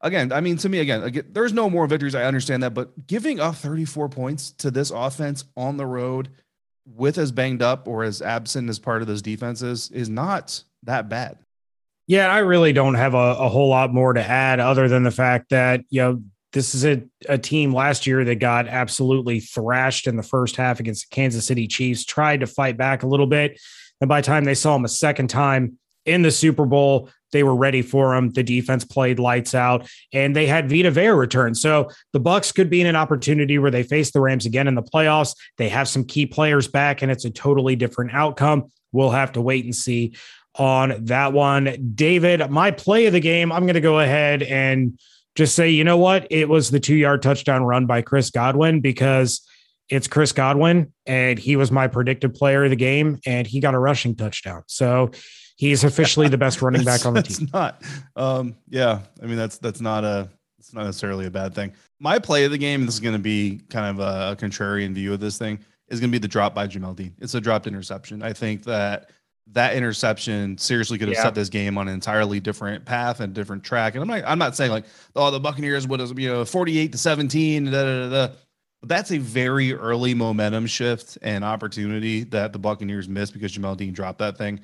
again, 0.00 0.32
I 0.32 0.40
mean, 0.40 0.56
to 0.58 0.68
me, 0.68 0.78
again, 0.78 1.02
again, 1.02 1.26
there's 1.30 1.52
no 1.52 1.68
more 1.68 1.86
victories. 1.86 2.14
I 2.14 2.24
understand 2.24 2.62
that, 2.62 2.74
but 2.74 3.06
giving 3.06 3.40
up 3.40 3.56
34 3.56 4.08
points 4.08 4.52
to 4.52 4.70
this 4.70 4.90
offense 4.90 5.44
on 5.56 5.76
the 5.76 5.86
road 5.86 6.28
with 6.86 7.18
as 7.18 7.32
banged 7.32 7.62
up 7.62 7.86
or 7.86 8.04
as 8.04 8.22
absent 8.22 8.70
as 8.70 8.78
part 8.78 9.02
of 9.02 9.08
those 9.08 9.22
defenses 9.22 9.90
is 9.90 10.08
not 10.08 10.62
that 10.84 11.08
bad. 11.08 11.38
Yeah, 12.06 12.32
I 12.32 12.38
really 12.38 12.72
don't 12.72 12.94
have 12.94 13.12
a, 13.12 13.36
a 13.38 13.48
whole 13.48 13.68
lot 13.68 13.92
more 13.92 14.14
to 14.14 14.22
add 14.22 14.60
other 14.60 14.88
than 14.88 15.02
the 15.02 15.10
fact 15.10 15.50
that, 15.50 15.82
you 15.90 16.00
know, 16.00 16.22
this 16.54 16.74
is 16.74 16.86
a, 16.86 17.02
a 17.28 17.36
team 17.36 17.74
last 17.74 18.06
year 18.06 18.24
that 18.24 18.36
got 18.36 18.68
absolutely 18.68 19.40
thrashed 19.40 20.06
in 20.06 20.16
the 20.16 20.22
first 20.22 20.56
half 20.56 20.80
against 20.80 21.10
the 21.10 21.14
Kansas 21.14 21.44
City 21.44 21.66
Chiefs, 21.66 22.06
tried 22.06 22.40
to 22.40 22.46
fight 22.46 22.78
back 22.78 23.02
a 23.02 23.06
little 23.06 23.26
bit 23.26 23.60
and 24.00 24.08
by 24.08 24.20
the 24.20 24.26
time 24.26 24.44
they 24.44 24.54
saw 24.54 24.76
him 24.76 24.84
a 24.84 24.88
second 24.88 25.28
time 25.28 25.78
in 26.08 26.22
the 26.22 26.30
Super 26.30 26.64
Bowl, 26.64 27.10
they 27.32 27.42
were 27.42 27.54
ready 27.54 27.82
for 27.82 28.14
him. 28.14 28.30
The 28.30 28.42
defense 28.42 28.84
played 28.84 29.18
lights 29.18 29.54
out, 29.54 29.88
and 30.12 30.34
they 30.34 30.46
had 30.46 30.70
Vita 30.70 30.90
Vea 30.90 31.08
return. 31.08 31.54
So 31.54 31.90
the 32.12 32.20
Bucks 32.20 32.52
could 32.52 32.70
be 32.70 32.80
in 32.80 32.86
an 32.86 32.96
opportunity 32.96 33.58
where 33.58 33.70
they 33.70 33.82
face 33.82 34.10
the 34.10 34.20
Rams 34.20 34.46
again 34.46 34.66
in 34.66 34.74
the 34.74 34.82
playoffs. 34.82 35.36
They 35.58 35.68
have 35.68 35.88
some 35.88 36.04
key 36.04 36.26
players 36.26 36.68
back, 36.68 37.02
and 37.02 37.12
it's 37.12 37.24
a 37.24 37.30
totally 37.30 37.76
different 37.76 38.14
outcome. 38.14 38.70
We'll 38.92 39.10
have 39.10 39.32
to 39.32 39.42
wait 39.42 39.64
and 39.64 39.76
see 39.76 40.14
on 40.54 41.04
that 41.04 41.32
one. 41.32 41.92
David, 41.94 42.50
my 42.50 42.70
play 42.70 43.06
of 43.06 43.12
the 43.12 43.20
game, 43.20 43.52
I'm 43.52 43.64
going 43.64 43.74
to 43.74 43.80
go 43.80 44.00
ahead 44.00 44.42
and 44.42 44.98
just 45.34 45.54
say, 45.54 45.70
you 45.70 45.84
know 45.84 45.98
what? 45.98 46.26
It 46.30 46.48
was 46.48 46.70
the 46.70 46.80
two 46.80 46.96
yard 46.96 47.22
touchdown 47.22 47.62
run 47.62 47.86
by 47.86 48.02
Chris 48.02 48.30
Godwin 48.30 48.80
because 48.80 49.46
it's 49.88 50.08
Chris 50.08 50.32
Godwin, 50.32 50.92
and 51.06 51.38
he 51.38 51.56
was 51.56 51.70
my 51.70 51.86
predicted 51.86 52.34
player 52.34 52.64
of 52.64 52.70
the 52.70 52.76
game, 52.76 53.20
and 53.24 53.46
he 53.46 53.60
got 53.60 53.74
a 53.74 53.78
rushing 53.78 54.16
touchdown. 54.16 54.62
So 54.66 55.10
he's 55.58 55.84
officially 55.84 56.28
the 56.28 56.38
best 56.38 56.62
running 56.62 56.84
back 56.84 57.04
on 57.04 57.12
the 57.12 57.22
team. 57.22 57.48
Not, 57.52 57.82
um, 58.16 58.56
yeah. 58.68 59.00
I 59.22 59.26
mean, 59.26 59.36
that's 59.36 59.58
that's 59.58 59.82
not 59.82 60.04
a 60.04 60.30
it's 60.58 60.72
not 60.72 60.84
necessarily 60.84 61.26
a 61.26 61.30
bad 61.30 61.54
thing. 61.54 61.72
My 62.00 62.18
play 62.18 62.44
of 62.44 62.50
the 62.50 62.58
game, 62.58 62.86
this 62.86 62.94
is 62.94 63.00
going 63.00 63.14
to 63.14 63.18
be 63.18 63.60
kind 63.68 63.86
of 63.86 64.00
a, 64.00 64.32
a 64.32 64.36
contrarian 64.36 64.94
view 64.94 65.12
of 65.12 65.20
this 65.20 65.36
thing, 65.36 65.58
is 65.88 66.00
going 66.00 66.10
to 66.10 66.12
be 66.12 66.18
the 66.18 66.28
drop 66.28 66.54
by 66.54 66.66
Jamel 66.66 66.96
Dean. 66.96 67.14
It's 67.18 67.34
a 67.34 67.40
dropped 67.40 67.66
interception. 67.66 68.22
I 68.22 68.32
think 68.32 68.64
that 68.64 69.10
that 69.52 69.74
interception 69.74 70.58
seriously 70.58 70.98
could 70.98 71.08
have 71.08 71.16
yeah. 71.16 71.22
set 71.22 71.34
this 71.34 71.48
game 71.48 71.78
on 71.78 71.88
an 71.88 71.94
entirely 71.94 72.38
different 72.38 72.84
path 72.84 73.20
and 73.20 73.32
different 73.32 73.64
track. 73.64 73.94
And 73.94 74.02
I'm 74.02 74.08
not 74.08 74.22
I'm 74.26 74.38
not 74.38 74.56
saying 74.56 74.70
like 74.70 74.84
oh 75.16 75.30
the 75.30 75.40
Buccaneers 75.40 75.86
would 75.86 76.00
have 76.00 76.18
you 76.18 76.28
know 76.28 76.44
48 76.44 76.92
to 76.92 76.98
17 76.98 77.64
da, 77.64 77.70
da, 77.70 78.08
da, 78.10 78.34
but 78.80 78.88
that's 78.88 79.10
a 79.10 79.18
very 79.18 79.72
early 79.72 80.14
momentum 80.14 80.66
shift 80.66 81.18
and 81.22 81.44
opportunity 81.44 82.24
that 82.24 82.52
the 82.52 82.58
Buccaneers 82.58 83.08
missed 83.08 83.32
because 83.32 83.56
Jamel 83.56 83.76
Dean 83.76 83.92
dropped 83.92 84.18
that 84.18 84.36
thing. 84.36 84.60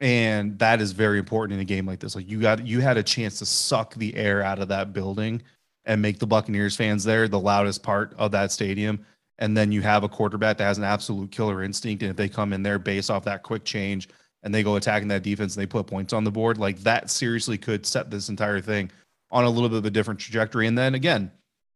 And 0.00 0.58
that 0.60 0.80
is 0.80 0.92
very 0.92 1.18
important 1.18 1.54
in 1.54 1.60
a 1.60 1.64
game 1.64 1.86
like 1.86 2.00
this. 2.00 2.14
Like 2.14 2.30
you 2.30 2.40
got 2.40 2.66
you 2.66 2.80
had 2.80 2.96
a 2.96 3.02
chance 3.02 3.38
to 3.40 3.46
suck 3.46 3.94
the 3.94 4.14
air 4.14 4.42
out 4.42 4.60
of 4.60 4.68
that 4.68 4.92
building 4.92 5.42
and 5.84 6.00
make 6.02 6.18
the 6.18 6.26
Buccaneers 6.26 6.76
fans 6.76 7.02
there 7.04 7.28
the 7.28 7.40
loudest 7.40 7.82
part 7.82 8.14
of 8.18 8.30
that 8.32 8.52
stadium. 8.52 9.04
and 9.38 9.56
then 9.56 9.70
you 9.72 9.82
have 9.82 10.02
a 10.04 10.08
quarterback 10.08 10.58
that 10.58 10.64
has 10.64 10.78
an 10.78 10.84
absolute 10.84 11.30
killer 11.30 11.62
instinct, 11.62 12.02
and 12.02 12.10
if 12.10 12.16
they 12.16 12.28
come 12.28 12.52
in 12.52 12.62
there 12.62 12.78
based 12.78 13.10
off 13.10 13.24
that 13.24 13.42
quick 13.42 13.64
change 13.64 14.08
and 14.42 14.54
they 14.54 14.62
go 14.62 14.76
attacking 14.76 15.08
that 15.08 15.22
defense 15.22 15.56
and 15.56 15.62
they 15.62 15.66
put 15.66 15.86
points 15.86 16.12
on 16.12 16.24
the 16.24 16.30
board, 16.30 16.58
like 16.58 16.78
that 16.80 17.10
seriously 17.10 17.56
could 17.58 17.86
set 17.86 18.10
this 18.10 18.28
entire 18.28 18.60
thing 18.60 18.90
on 19.30 19.44
a 19.44 19.50
little 19.50 19.68
bit 19.68 19.78
of 19.78 19.84
a 19.84 19.90
different 19.90 20.20
trajectory. 20.20 20.66
And 20.66 20.76
then 20.76 20.94
again, 20.94 21.30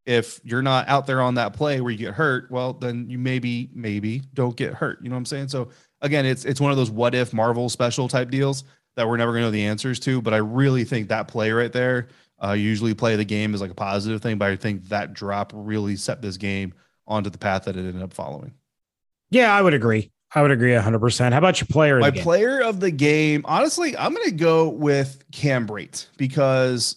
if 0.06 0.40
you're 0.42 0.62
not 0.62 0.88
out 0.88 1.06
there 1.06 1.20
on 1.20 1.34
that 1.34 1.52
play 1.52 1.80
where 1.80 1.92
you 1.92 1.98
get 1.98 2.14
hurt, 2.14 2.50
well, 2.50 2.72
then 2.72 3.08
you 3.08 3.18
maybe 3.18 3.70
maybe 3.72 4.22
don't 4.34 4.56
get 4.56 4.74
hurt. 4.74 4.98
You 5.02 5.08
know 5.08 5.14
what 5.14 5.18
I'm 5.18 5.26
saying? 5.26 5.48
So 5.48 5.68
again, 6.02 6.26
it's 6.26 6.44
it's 6.44 6.60
one 6.60 6.70
of 6.70 6.76
those 6.76 6.90
what 6.90 7.14
if 7.14 7.32
Marvel 7.32 7.68
special 7.68 8.08
type 8.08 8.30
deals 8.30 8.64
that 8.96 9.08
we're 9.08 9.16
never 9.16 9.32
going 9.32 9.42
to 9.42 9.46
know 9.46 9.50
the 9.50 9.64
answers 9.64 9.98
to. 10.00 10.20
But 10.20 10.34
I 10.34 10.38
really 10.38 10.84
think 10.84 11.08
that 11.08 11.28
play 11.28 11.50
right 11.50 11.72
there, 11.72 12.08
uh, 12.42 12.52
usually 12.52 12.92
play 12.94 13.16
the 13.16 13.24
game 13.24 13.54
is 13.54 13.60
like 13.60 13.70
a 13.70 13.74
positive 13.74 14.20
thing. 14.20 14.36
But 14.36 14.50
I 14.50 14.56
think 14.56 14.88
that 14.88 15.14
drop 15.14 15.52
really 15.54 15.96
set 15.96 16.20
this 16.20 16.36
game 16.36 16.74
onto 17.06 17.30
the 17.30 17.38
path 17.38 17.64
that 17.64 17.76
it 17.76 17.80
ended 17.80 18.02
up 18.02 18.12
following. 18.12 18.52
Yeah, 19.30 19.54
I 19.54 19.62
would 19.62 19.74
agree. 19.74 20.10
I 20.34 20.42
would 20.42 20.50
agree 20.50 20.72
100%. 20.72 21.32
How 21.32 21.38
about 21.38 21.60
your 21.60 21.68
player? 21.68 21.98
My 21.98 22.10
player 22.10 22.62
of 22.62 22.80
the 22.80 22.90
game, 22.90 23.42
honestly, 23.44 23.96
I'm 23.96 24.14
going 24.14 24.30
to 24.30 24.34
go 24.34 24.68
with 24.68 25.22
Cam 25.30 25.66
Brate 25.66 26.06
because 26.16 26.96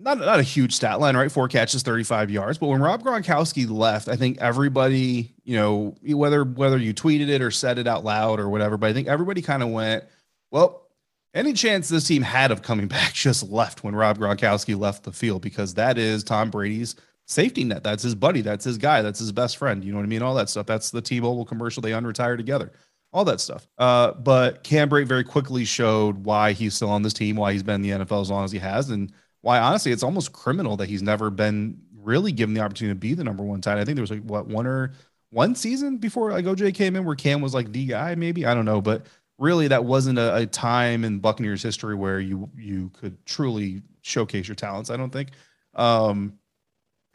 not, 0.00 0.18
not 0.18 0.40
a 0.40 0.42
huge 0.42 0.74
stat 0.74 0.98
line, 0.98 1.16
right? 1.16 1.30
Four 1.30 1.48
catches, 1.48 1.82
35 1.82 2.30
yards. 2.30 2.58
But 2.58 2.68
when 2.68 2.80
Rob 2.80 3.02
Gronkowski 3.02 3.68
left, 3.68 4.08
I 4.08 4.16
think 4.16 4.38
everybody, 4.38 5.34
you 5.44 5.56
know, 5.56 5.96
whether 6.02 6.44
whether 6.44 6.78
you 6.78 6.94
tweeted 6.94 7.28
it 7.28 7.42
or 7.42 7.50
said 7.50 7.78
it 7.78 7.86
out 7.86 8.04
loud 8.04 8.40
or 8.40 8.48
whatever, 8.48 8.76
but 8.76 8.88
I 8.88 8.92
think 8.92 9.08
everybody 9.08 9.42
kind 9.42 9.62
of 9.62 9.68
went, 9.68 10.04
well, 10.50 10.88
any 11.34 11.52
chance 11.52 11.88
this 11.88 12.06
team 12.06 12.22
had 12.22 12.50
of 12.50 12.62
coming 12.62 12.88
back 12.88 13.12
just 13.12 13.48
left 13.50 13.84
when 13.84 13.94
Rob 13.94 14.18
Gronkowski 14.18 14.78
left 14.78 15.04
the 15.04 15.12
field 15.12 15.42
because 15.42 15.74
that 15.74 15.98
is 15.98 16.24
Tom 16.24 16.50
Brady's 16.50 16.96
safety 17.26 17.64
net. 17.64 17.84
That's 17.84 18.02
his 18.02 18.14
buddy. 18.14 18.40
That's 18.40 18.64
his 18.64 18.78
guy. 18.78 19.02
That's 19.02 19.20
his 19.20 19.32
best 19.32 19.56
friend. 19.56 19.84
You 19.84 19.92
know 19.92 19.98
what 19.98 20.04
I 20.04 20.08
mean? 20.08 20.22
All 20.22 20.34
that 20.34 20.48
stuff. 20.48 20.66
That's 20.66 20.90
the 20.90 21.02
T-Mobile 21.02 21.44
commercial. 21.44 21.82
They 21.82 21.92
unretire 21.92 22.36
together. 22.36 22.72
All 23.12 23.24
that 23.24 23.40
stuff. 23.40 23.68
Uh, 23.78 24.12
but 24.12 24.62
Cam 24.62 24.88
Brate 24.88 25.06
very 25.06 25.24
quickly 25.24 25.64
showed 25.64 26.24
why 26.24 26.52
he's 26.52 26.74
still 26.74 26.90
on 26.90 27.02
this 27.02 27.12
team, 27.12 27.36
why 27.36 27.52
he's 27.52 27.62
been 27.62 27.76
in 27.76 27.82
the 27.82 28.04
NFL 28.04 28.22
as 28.22 28.30
long 28.30 28.44
as 28.44 28.52
he 28.52 28.58
has, 28.58 28.90
and 28.90 29.12
why 29.42 29.58
honestly 29.58 29.92
it's 29.92 30.02
almost 30.02 30.32
criminal 30.32 30.76
that 30.76 30.88
he's 30.88 31.02
never 31.02 31.30
been 31.30 31.80
really 31.94 32.32
given 32.32 32.54
the 32.54 32.60
opportunity 32.60 32.94
to 32.94 32.98
be 32.98 33.14
the 33.14 33.24
number 33.24 33.42
one 33.42 33.60
tight. 33.60 33.78
I 33.78 33.84
think 33.84 33.96
there 33.96 34.02
was 34.02 34.10
like 34.10 34.22
what 34.22 34.46
one 34.46 34.66
or 34.66 34.92
one 35.30 35.54
season 35.54 35.98
before 35.98 36.32
like 36.32 36.44
OJ 36.44 36.74
came 36.74 36.96
in 36.96 37.04
where 37.04 37.16
Cam 37.16 37.40
was 37.40 37.54
like 37.54 37.72
the 37.72 37.86
guy, 37.86 38.14
maybe 38.14 38.46
I 38.46 38.54
don't 38.54 38.64
know, 38.64 38.80
but 38.80 39.06
really 39.38 39.68
that 39.68 39.84
wasn't 39.84 40.18
a, 40.18 40.36
a 40.36 40.46
time 40.46 41.04
in 41.04 41.18
Buccaneers 41.18 41.62
history 41.62 41.94
where 41.94 42.20
you 42.20 42.48
you 42.56 42.90
could 42.90 43.24
truly 43.26 43.82
showcase 44.02 44.48
your 44.48 44.54
talents. 44.54 44.90
I 44.90 44.96
don't 44.96 45.10
think. 45.10 45.30
Um, 45.74 46.34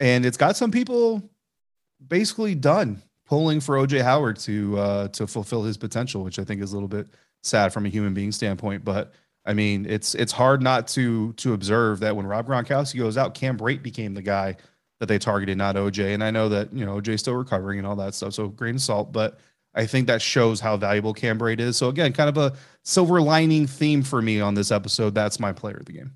and 0.00 0.26
it's 0.26 0.36
got 0.36 0.56
some 0.56 0.70
people 0.70 1.22
basically 2.06 2.54
done 2.54 3.02
pulling 3.26 3.60
for 3.60 3.76
OJ 3.76 4.02
Howard 4.02 4.38
to 4.40 4.78
uh, 4.78 5.08
to 5.08 5.26
fulfill 5.26 5.62
his 5.62 5.76
potential, 5.76 6.22
which 6.22 6.38
I 6.38 6.44
think 6.44 6.62
is 6.62 6.72
a 6.72 6.74
little 6.74 6.88
bit 6.88 7.08
sad 7.42 7.72
from 7.72 7.86
a 7.86 7.88
human 7.88 8.14
being 8.14 8.32
standpoint. 8.32 8.84
But 8.84 9.12
I 9.46 9.54
mean, 9.54 9.86
it's 9.88 10.14
it's 10.14 10.32
hard 10.32 10.62
not 10.62 10.88
to 10.88 11.32
to 11.34 11.52
observe 11.52 12.00
that 12.00 12.16
when 12.16 12.26
Rob 12.26 12.46
Gronkowski 12.46 12.98
goes 12.98 13.16
out, 13.16 13.34
Cam 13.34 13.56
Brate 13.56 13.82
became 13.82 14.14
the 14.14 14.22
guy 14.22 14.56
that 15.00 15.06
they 15.06 15.18
targeted, 15.18 15.58
not 15.58 15.76
OJ. 15.76 16.14
And 16.14 16.24
I 16.24 16.30
know 16.30 16.48
that 16.48 16.72
you 16.72 16.84
know 16.84 17.00
OJ's 17.00 17.20
still 17.20 17.34
recovering 17.34 17.78
and 17.78 17.86
all 17.86 17.96
that 17.96 18.14
stuff, 18.14 18.34
so 18.34 18.48
grain 18.48 18.76
of 18.76 18.80
salt. 18.82 19.12
But 19.12 19.38
I 19.74 19.86
think 19.86 20.06
that 20.08 20.22
shows 20.22 20.60
how 20.60 20.76
valuable 20.76 21.14
Cam 21.14 21.38
Brate 21.38 21.60
is. 21.60 21.76
So 21.76 21.88
again, 21.88 22.12
kind 22.12 22.28
of 22.28 22.38
a 22.38 22.56
silver 22.82 23.20
lining 23.20 23.66
theme 23.66 24.02
for 24.02 24.20
me 24.20 24.40
on 24.40 24.54
this 24.54 24.70
episode. 24.70 25.14
That's 25.14 25.38
my 25.38 25.52
player 25.52 25.76
of 25.76 25.86
the 25.86 25.92
game. 25.92 26.12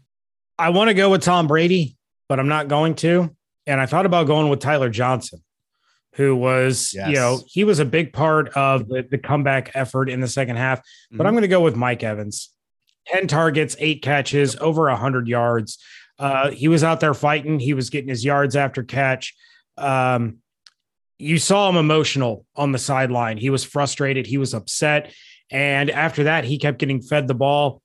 I 0.58 0.70
want 0.70 0.88
to 0.88 0.94
go 0.94 1.10
with 1.10 1.22
Tom 1.22 1.46
Brady, 1.46 1.96
but 2.28 2.40
I'm 2.40 2.48
not 2.48 2.68
going 2.68 2.94
to 2.96 3.34
and 3.70 3.80
I 3.80 3.86
thought 3.86 4.06
about 4.06 4.26
going 4.26 4.48
with 4.48 4.60
Tyler 4.60 4.90
Johnson, 4.90 5.40
who 6.14 6.34
was, 6.34 6.92
yes. 6.94 7.08
you 7.08 7.14
know, 7.14 7.40
he 7.46 7.64
was 7.64 7.78
a 7.78 7.84
big 7.84 8.12
part 8.12 8.48
of 8.56 8.88
the, 8.88 9.06
the 9.08 9.18
comeback 9.18 9.70
effort 9.74 10.08
in 10.10 10.20
the 10.20 10.28
second 10.28 10.56
half. 10.56 10.80
But 11.10 11.18
mm-hmm. 11.18 11.26
I'm 11.26 11.34
going 11.34 11.42
to 11.42 11.48
go 11.48 11.60
with 11.60 11.76
Mike 11.76 12.02
Evans. 12.02 12.50
10 13.12 13.26
targets, 13.26 13.76
eight 13.78 14.02
catches, 14.02 14.56
over 14.56 14.82
100 14.84 15.28
yards. 15.28 15.78
Uh, 16.18 16.50
he 16.50 16.68
was 16.68 16.84
out 16.84 17.00
there 17.00 17.14
fighting. 17.14 17.58
He 17.58 17.74
was 17.74 17.90
getting 17.90 18.08
his 18.08 18.24
yards 18.24 18.56
after 18.56 18.82
catch. 18.82 19.34
Um, 19.78 20.38
you 21.18 21.38
saw 21.38 21.68
him 21.68 21.76
emotional 21.76 22.44
on 22.56 22.72
the 22.72 22.78
sideline. 22.78 23.36
He 23.36 23.50
was 23.50 23.64
frustrated. 23.64 24.26
He 24.26 24.38
was 24.38 24.54
upset. 24.54 25.12
And 25.50 25.90
after 25.90 26.24
that, 26.24 26.44
he 26.44 26.58
kept 26.58 26.78
getting 26.78 27.02
fed 27.02 27.28
the 27.28 27.34
ball. 27.34 27.82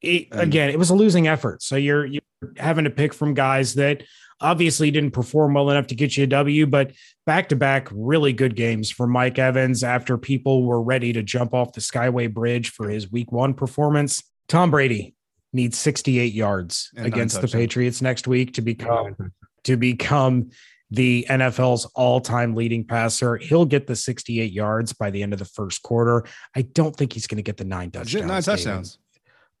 It, 0.00 0.28
again, 0.30 0.70
it 0.70 0.78
was 0.78 0.90
a 0.90 0.94
losing 0.94 1.26
effort. 1.26 1.62
So 1.62 1.76
you're, 1.76 2.06
you're 2.06 2.22
having 2.56 2.84
to 2.84 2.90
pick 2.90 3.12
from 3.12 3.34
guys 3.34 3.74
that 3.74 4.04
obviously 4.40 4.90
didn't 4.90 5.12
perform 5.12 5.54
well 5.54 5.70
enough 5.70 5.88
to 5.88 5.94
get 5.94 6.16
you 6.16 6.24
a 6.24 6.26
W, 6.28 6.66
but 6.66 6.92
back 7.26 7.48
to 7.48 7.56
back 7.56 7.88
really 7.92 8.32
good 8.32 8.54
games 8.54 8.90
for 8.90 9.06
Mike 9.06 9.38
Evans 9.38 9.82
after 9.82 10.16
people 10.16 10.64
were 10.64 10.82
ready 10.82 11.12
to 11.12 11.22
jump 11.22 11.54
off 11.54 11.72
the 11.72 11.80
Skyway 11.80 12.32
Bridge 12.32 12.70
for 12.70 12.88
his 12.88 13.10
week 13.10 13.32
one 13.32 13.54
performance. 13.54 14.22
Tom 14.48 14.70
Brady 14.70 15.14
needs 15.52 15.78
68 15.78 16.32
yards 16.32 16.90
and 16.96 17.06
against 17.06 17.40
the 17.40 17.48
Patriots 17.48 18.02
next 18.02 18.28
week 18.28 18.54
to 18.54 18.62
become 18.62 19.16
oh. 19.20 19.26
to 19.64 19.76
become 19.76 20.50
the 20.90 21.26
NFL's 21.28 21.84
all-time 21.94 22.54
leading 22.54 22.84
passer. 22.84 23.36
He'll 23.36 23.66
get 23.66 23.86
the 23.86 23.96
68 23.96 24.52
yards 24.52 24.94
by 24.94 25.10
the 25.10 25.22
end 25.22 25.34
of 25.34 25.38
the 25.38 25.44
first 25.44 25.82
quarter. 25.82 26.24
I 26.56 26.62
don't 26.62 26.96
think 26.96 27.12
he's 27.12 27.26
going 27.26 27.36
to 27.36 27.42
get 27.42 27.58
the 27.58 27.64
nine 27.64 27.90
touchdowns. 27.90 28.26
Nine 28.26 28.42
touchdowns. 28.42 28.98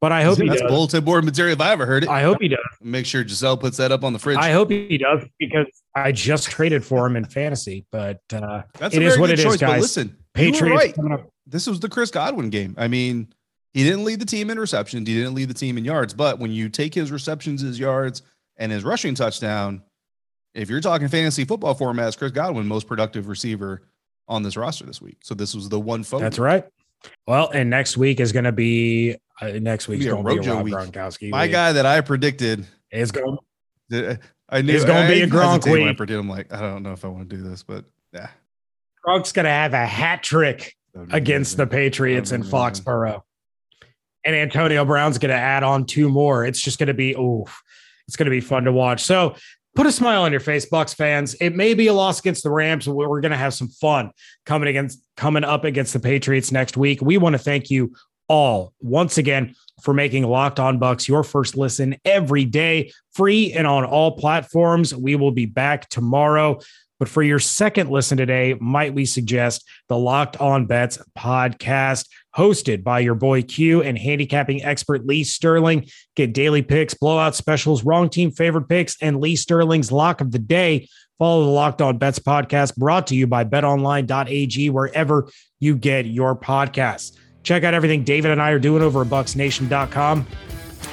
But 0.00 0.12
I 0.12 0.22
hope 0.22 0.38
he 0.38 0.48
that's 0.48 0.60
does. 0.60 0.70
bulletin 0.70 1.04
board 1.04 1.24
material 1.24 1.54
if 1.54 1.60
I 1.60 1.72
ever 1.72 1.84
heard 1.84 2.04
it. 2.04 2.08
I 2.08 2.22
hope 2.22 2.38
he 2.40 2.48
does. 2.48 2.58
Make 2.80 3.04
sure 3.04 3.24
Gisele 3.24 3.56
puts 3.56 3.78
that 3.78 3.90
up 3.90 4.04
on 4.04 4.12
the 4.12 4.18
fridge. 4.20 4.38
I 4.38 4.52
hope 4.52 4.70
he 4.70 4.96
does 4.96 5.24
because 5.40 5.66
I 5.94 6.12
just 6.12 6.48
traded 6.48 6.84
for 6.84 7.04
him 7.06 7.16
in 7.16 7.24
fantasy. 7.24 7.84
But 7.90 8.20
uh, 8.32 8.62
that's 8.78 8.94
it 8.94 9.02
is 9.02 9.18
what 9.18 9.30
it 9.30 9.38
choice, 9.38 9.54
is, 9.54 9.60
guys. 9.60 9.80
listen, 9.82 10.16
Patriots. 10.34 10.96
Right. 10.98 11.24
This 11.46 11.66
was 11.66 11.80
the 11.80 11.88
Chris 11.88 12.12
Godwin 12.12 12.50
game. 12.50 12.76
I 12.78 12.86
mean, 12.86 13.28
he 13.72 13.82
didn't 13.82 14.04
lead 14.04 14.20
the 14.20 14.26
team 14.26 14.50
in 14.50 14.60
receptions. 14.60 15.08
He 15.08 15.14
didn't 15.14 15.34
lead 15.34 15.48
the 15.48 15.54
team 15.54 15.76
in 15.78 15.84
yards. 15.84 16.14
But 16.14 16.38
when 16.38 16.52
you 16.52 16.68
take 16.68 16.94
his 16.94 17.10
receptions, 17.10 17.60
his 17.60 17.78
yards, 17.78 18.22
and 18.56 18.70
his 18.70 18.84
rushing 18.84 19.14
touchdown, 19.14 19.82
if 20.54 20.70
you're 20.70 20.80
talking 20.80 21.08
fantasy 21.08 21.44
football 21.44 21.74
formats, 21.74 22.16
Chris 22.16 22.30
Godwin 22.30 22.66
most 22.66 22.86
productive 22.86 23.28
receiver 23.28 23.82
on 24.28 24.42
this 24.42 24.56
roster 24.56 24.84
this 24.84 25.00
week. 25.00 25.18
So 25.22 25.34
this 25.34 25.54
was 25.54 25.68
the 25.68 25.80
one 25.80 26.04
focus. 26.04 26.22
That's 26.22 26.38
right. 26.38 26.64
Well, 27.26 27.50
and 27.50 27.70
next 27.70 27.96
week 27.96 28.20
is 28.20 28.32
going 28.32 28.44
to 28.44 28.52
be 28.52 29.16
uh, 29.40 29.48
next 29.60 29.88
week's 29.88 30.04
going 30.04 30.24
to 30.24 30.42
be 30.42 30.48
a 30.48 30.54
Rob 30.54 30.64
week. 30.64 30.74
Gronkowski. 30.74 31.30
My 31.30 31.44
week. 31.44 31.52
guy 31.52 31.72
that 31.72 31.86
I 31.86 32.00
predicted 32.00 32.66
is 32.90 33.12
going. 33.12 33.38
I 34.50 34.62
knew 34.62 34.74
it's 34.74 34.84
going 34.84 35.06
to 35.06 35.12
be 35.12 35.22
a 35.22 35.26
Gronk 35.26 35.70
week. 35.70 35.86
I 35.86 35.92
predicted, 35.92 36.18
I'm 36.18 36.28
like, 36.28 36.52
I 36.52 36.60
don't 36.60 36.82
know 36.82 36.92
if 36.92 37.04
I 37.04 37.08
want 37.08 37.28
to 37.28 37.36
do 37.36 37.42
this, 37.42 37.62
but 37.62 37.84
yeah, 38.12 38.30
Gronk's 39.06 39.32
going 39.32 39.44
to 39.44 39.50
have 39.50 39.74
a 39.74 39.86
hat 39.86 40.22
trick 40.22 40.74
against 41.10 41.54
amazing. 41.54 41.56
the 41.56 41.66
Patriots 41.66 42.32
in 42.32 42.42
Foxborough, 42.42 43.22
and 44.24 44.34
Antonio 44.34 44.84
Brown's 44.84 45.18
going 45.18 45.30
to 45.30 45.40
add 45.40 45.62
on 45.62 45.86
two 45.86 46.08
more. 46.08 46.44
It's 46.44 46.60
just 46.60 46.78
going 46.78 46.88
to 46.88 46.94
be 46.94 47.14
oh, 47.14 47.46
it's 48.06 48.16
going 48.16 48.26
to 48.26 48.30
be 48.30 48.40
fun 48.40 48.64
to 48.64 48.72
watch. 48.72 49.02
So 49.04 49.36
put 49.74 49.86
a 49.86 49.92
smile 49.92 50.22
on 50.22 50.32
your 50.32 50.40
face, 50.40 50.66
Bucks 50.66 50.94
fans. 50.94 51.34
It 51.34 51.54
may 51.54 51.74
be 51.74 51.86
a 51.86 51.92
loss 51.92 52.18
against 52.18 52.42
the 52.42 52.50
Rams, 52.50 52.86
but 52.86 52.96
we're 52.96 53.20
going 53.20 53.32
to 53.32 53.38
have 53.38 53.54
some 53.54 53.68
fun 53.68 54.10
coming 54.44 54.68
against 54.68 55.00
coming 55.16 55.44
up 55.44 55.64
against 55.64 55.92
the 55.92 56.00
Patriots 56.00 56.50
next 56.50 56.76
week. 56.76 57.00
We 57.00 57.18
want 57.18 57.34
to 57.34 57.38
thank 57.38 57.70
you 57.70 57.92
all 58.28 58.72
once 58.80 59.18
again 59.18 59.54
for 59.82 59.94
making 59.94 60.24
Locked 60.24 60.60
On 60.60 60.78
Bucks 60.78 61.08
your 61.08 61.22
first 61.22 61.56
listen 61.56 61.96
every 62.04 62.44
day, 62.44 62.92
free 63.12 63.52
and 63.52 63.66
on 63.66 63.84
all 63.84 64.12
platforms. 64.12 64.94
We 64.94 65.16
will 65.16 65.30
be 65.30 65.46
back 65.46 65.88
tomorrow. 65.88 66.60
But 66.98 67.08
for 67.08 67.22
your 67.22 67.38
second 67.38 67.90
listen 67.90 68.18
today, 68.18 68.56
might 68.60 68.92
we 68.92 69.06
suggest 69.06 69.64
the 69.88 69.96
Locked 69.96 70.40
On 70.40 70.66
Bets 70.66 70.98
podcast, 71.16 72.08
hosted 72.36 72.82
by 72.82 72.98
your 73.00 73.14
boy 73.14 73.42
Q 73.42 73.82
and 73.82 73.96
handicapping 73.96 74.64
expert 74.64 75.06
Lee 75.06 75.22
Sterling. 75.22 75.86
Get 76.16 76.32
daily 76.32 76.62
picks, 76.62 76.94
blowout 76.94 77.36
specials, 77.36 77.84
wrong 77.84 78.10
team 78.10 78.32
favorite 78.32 78.68
picks, 78.68 79.00
and 79.00 79.20
Lee 79.20 79.36
Sterling's 79.36 79.92
lock 79.92 80.20
of 80.20 80.32
the 80.32 80.40
day. 80.40 80.88
Follow 81.20 81.44
the 81.44 81.50
Locked 81.50 81.82
On 81.82 81.98
Bets 81.98 82.18
podcast 82.18 82.76
brought 82.76 83.06
to 83.08 83.14
you 83.14 83.28
by 83.28 83.44
betonline.ag, 83.44 84.70
wherever 84.70 85.30
you 85.60 85.76
get 85.76 86.06
your 86.06 86.36
podcasts. 86.36 87.16
Check 87.42 87.64
out 87.64 87.74
everything 87.74 88.04
David 88.04 88.30
and 88.30 88.42
I 88.42 88.50
are 88.50 88.58
doing 88.58 88.82
over 88.82 89.02
at 89.02 89.08
bucksnation.com. 89.08 90.26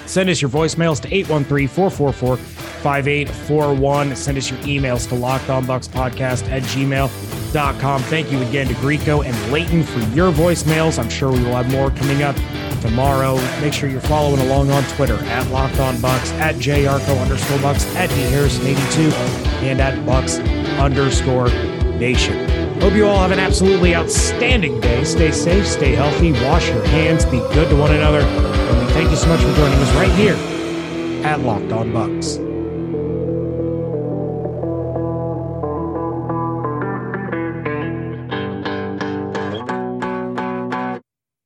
Send 0.06 0.30
us 0.30 0.42
your 0.42 0.50
voicemails 0.50 1.02
to 1.02 1.14
813 1.14 1.68
444 1.68 2.38
5841. 2.38 4.16
Send 4.16 4.38
us 4.38 4.52
your 4.52 4.60
emails 4.60 5.10
to 5.10 5.16
lockedonbuckspodcast 5.16 6.50
at 6.50 6.62
gmail.com. 6.64 8.02
Thank 8.04 8.32
you 8.32 8.42
again 8.44 8.68
to 8.68 8.74
Greco 8.76 9.24
and 9.24 9.52
Leighton 9.52 9.84
for 9.84 10.00
your 10.14 10.32
voicemails. 10.32 11.00
I'm 11.00 11.10
sure 11.10 11.32
we 11.32 11.44
will 11.44 11.56
have 11.56 11.72
more 11.72 11.90
coming 11.92 12.22
up 12.22 12.36
tomorrow. 12.82 13.36
Make 13.62 13.74
sure 13.74 13.90
you're 13.90 14.02
following 14.02 14.40
along 14.42 14.70
on 14.70 14.84
Twitter 14.84 15.16
at 15.16 15.50
Locked 15.50 15.80
at 15.80 16.56
jarco 16.56 17.20
underscore 17.22 17.60
Bucks, 17.60 17.86
at 17.96 18.10
D 18.10 18.16
Harrison 18.16 18.68
82, 18.68 19.02
and 19.66 19.82
at 19.82 20.06
Bucks 20.06 20.38
underscore 20.80 21.50
Nation. 21.98 22.65
Hope 22.86 22.94
you 22.94 23.08
all 23.08 23.18
have 23.18 23.32
an 23.32 23.40
absolutely 23.40 23.96
outstanding 23.96 24.80
day. 24.80 25.04
Stay 25.04 25.32
safe, 25.32 25.66
stay 25.66 25.96
healthy, 25.96 26.34
wash 26.34 26.70
your 26.70 26.86
hands, 26.86 27.26
be 27.26 27.40
good 27.40 27.68
to 27.70 27.76
one 27.76 27.92
another. 27.92 28.20
And 28.20 28.80
we 28.86 28.94
thank 28.94 29.10
you 29.10 29.16
so 29.16 29.28
much 29.28 29.40
for 29.40 29.52
joining 29.56 29.80
us 29.80 29.92
right 29.96 30.12
here 30.12 30.36
at 31.26 31.40
Locked 31.40 31.72
On 31.72 31.92
Bucks. 31.92 32.38